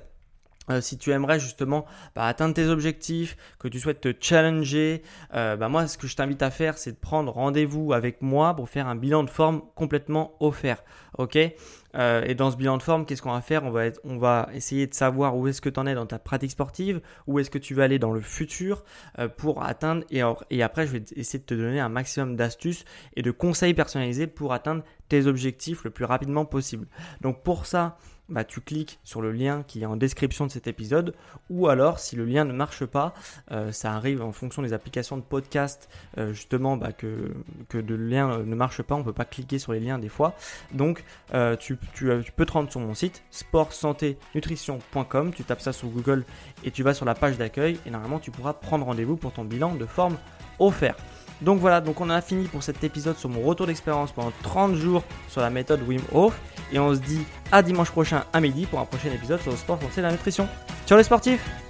euh, 0.68 0.80
si 0.80 0.98
tu 0.98 1.10
aimerais 1.10 1.40
justement 1.40 1.86
bah, 2.14 2.26
atteindre 2.26 2.54
tes 2.54 2.66
objectifs, 2.66 3.36
que 3.58 3.68
tu 3.68 3.80
souhaites 3.80 4.00
te 4.00 4.12
challenger, 4.20 5.02
euh, 5.34 5.56
bah, 5.56 5.68
moi 5.68 5.86
ce 5.86 5.96
que 5.96 6.06
je 6.06 6.14
t'invite 6.14 6.42
à 6.42 6.50
faire 6.50 6.78
c'est 6.78 6.92
de 6.92 6.98
prendre 6.98 7.32
rendez-vous 7.32 7.92
avec 7.92 8.20
moi 8.22 8.54
pour 8.54 8.68
faire 8.68 8.86
un 8.86 8.96
bilan 8.96 9.24
de 9.24 9.30
forme 9.30 9.62
complètement 9.74 10.34
offert. 10.40 10.82
Ok? 11.18 11.38
Euh, 11.94 12.22
Et 12.26 12.34
dans 12.34 12.50
ce 12.50 12.56
bilan 12.56 12.76
de 12.76 12.82
forme, 12.82 13.06
qu'est-ce 13.06 13.22
qu'on 13.22 13.32
va 13.32 13.40
faire? 13.40 13.62
On 14.04 14.18
va, 14.18 14.48
essayer 14.54 14.86
de 14.86 14.94
savoir 14.94 15.36
où 15.36 15.46
est-ce 15.48 15.60
que 15.60 15.68
tu 15.68 15.80
en 15.80 15.86
es 15.86 15.94
dans 15.94 16.06
ta 16.06 16.18
pratique 16.18 16.50
sportive, 16.50 17.00
où 17.26 17.38
est-ce 17.38 17.50
que 17.50 17.58
tu 17.58 17.74
vas 17.74 17.84
aller 17.84 17.98
dans 17.98 18.12
le 18.12 18.20
futur 18.20 18.84
pour 19.36 19.62
atteindre, 19.62 20.04
et, 20.10 20.62
après 20.62 20.86
je 20.86 20.92
vais 20.92 21.02
essayer 21.16 21.38
de 21.38 21.44
te 21.44 21.54
donner 21.54 21.80
un 21.80 21.88
maximum 21.88 22.36
d'astuces 22.36 22.84
et 23.16 23.22
de 23.22 23.30
conseils 23.30 23.74
personnalisés 23.74 24.26
pour 24.26 24.52
atteindre 24.52 24.82
tes 25.08 25.26
objectifs 25.26 25.84
le 25.84 25.90
plus 25.90 26.04
rapidement 26.04 26.44
possible. 26.44 26.86
Donc 27.20 27.42
pour 27.42 27.66
ça, 27.66 27.96
bah, 28.30 28.44
tu 28.44 28.60
cliques 28.60 29.00
sur 29.02 29.20
le 29.20 29.32
lien 29.32 29.64
qui 29.66 29.82
est 29.82 29.86
en 29.86 29.96
description 29.96 30.46
de 30.46 30.52
cet 30.52 30.68
épisode. 30.68 31.14
Ou 31.50 31.66
alors, 31.66 31.98
si 31.98 32.14
le 32.14 32.24
lien 32.24 32.44
ne 32.44 32.52
marche 32.52 32.86
pas, 32.86 33.12
euh, 33.50 33.72
ça 33.72 33.92
arrive 33.92 34.22
en 34.22 34.30
fonction 34.30 34.62
des 34.62 34.72
applications 34.72 35.16
de 35.16 35.22
podcast, 35.22 35.88
euh, 36.16 36.32
justement, 36.32 36.76
bah, 36.76 36.92
que, 36.92 37.34
que 37.68 37.78
le 37.78 37.96
lien 37.96 38.38
ne 38.38 38.54
marche 38.54 38.82
pas. 38.82 38.94
On 38.94 39.00
ne 39.00 39.04
peut 39.04 39.12
pas 39.12 39.24
cliquer 39.24 39.58
sur 39.58 39.72
les 39.72 39.80
liens 39.80 39.98
des 39.98 40.08
fois. 40.08 40.36
Donc, 40.72 41.04
euh, 41.34 41.56
tu, 41.56 41.76
tu, 41.94 42.10
peux 42.34 42.46
te 42.46 42.52
rendre 42.52 42.70
sur 42.70 42.80
mon 42.80 42.94
site 42.94 43.22
sport-santé-nutrition.com. 43.30 45.32
Tu 45.34 45.44
tapes 45.44 45.60
ça 45.60 45.72
sur 45.72 45.88
Google 45.88 46.24
et 46.64 46.70
tu 46.70 46.82
vas 46.82 46.94
sur 46.94 47.04
la 47.04 47.14
page 47.14 47.36
d'accueil. 47.36 47.78
Et 47.86 47.90
normalement, 47.90 48.18
tu 48.18 48.30
pourras 48.30 48.52
prendre 48.52 48.86
rendez-vous 48.86 49.16
pour 49.16 49.32
ton 49.32 49.44
bilan 49.44 49.74
de 49.74 49.86
forme 49.86 50.16
offert. 50.58 50.96
Donc 51.40 51.58
voilà, 51.58 51.80
donc 51.80 52.00
on 52.00 52.10
a 52.10 52.20
fini 52.20 52.48
pour 52.48 52.62
cet 52.62 52.84
épisode 52.84 53.16
sur 53.16 53.30
mon 53.30 53.40
retour 53.40 53.66
d'expérience 53.66 54.12
pendant 54.12 54.32
30 54.42 54.74
jours 54.74 55.02
sur 55.28 55.40
la 55.40 55.50
méthode 55.50 55.80
Wim 55.86 56.02
Hof. 56.12 56.38
Et 56.72 56.78
on 56.78 56.94
se 56.94 57.00
dit 57.00 57.24
à 57.50 57.62
dimanche 57.62 57.90
prochain 57.90 58.24
à 58.32 58.40
midi 58.40 58.66
pour 58.66 58.78
un 58.78 58.84
prochain 58.84 59.10
épisode 59.10 59.40
sur 59.40 59.50
le 59.50 59.56
sport, 59.56 59.80
santé 59.80 60.00
et 60.00 60.02
la 60.02 60.12
nutrition. 60.12 60.46
Ciao 60.86 60.98
les 60.98 61.04
sportifs 61.04 61.69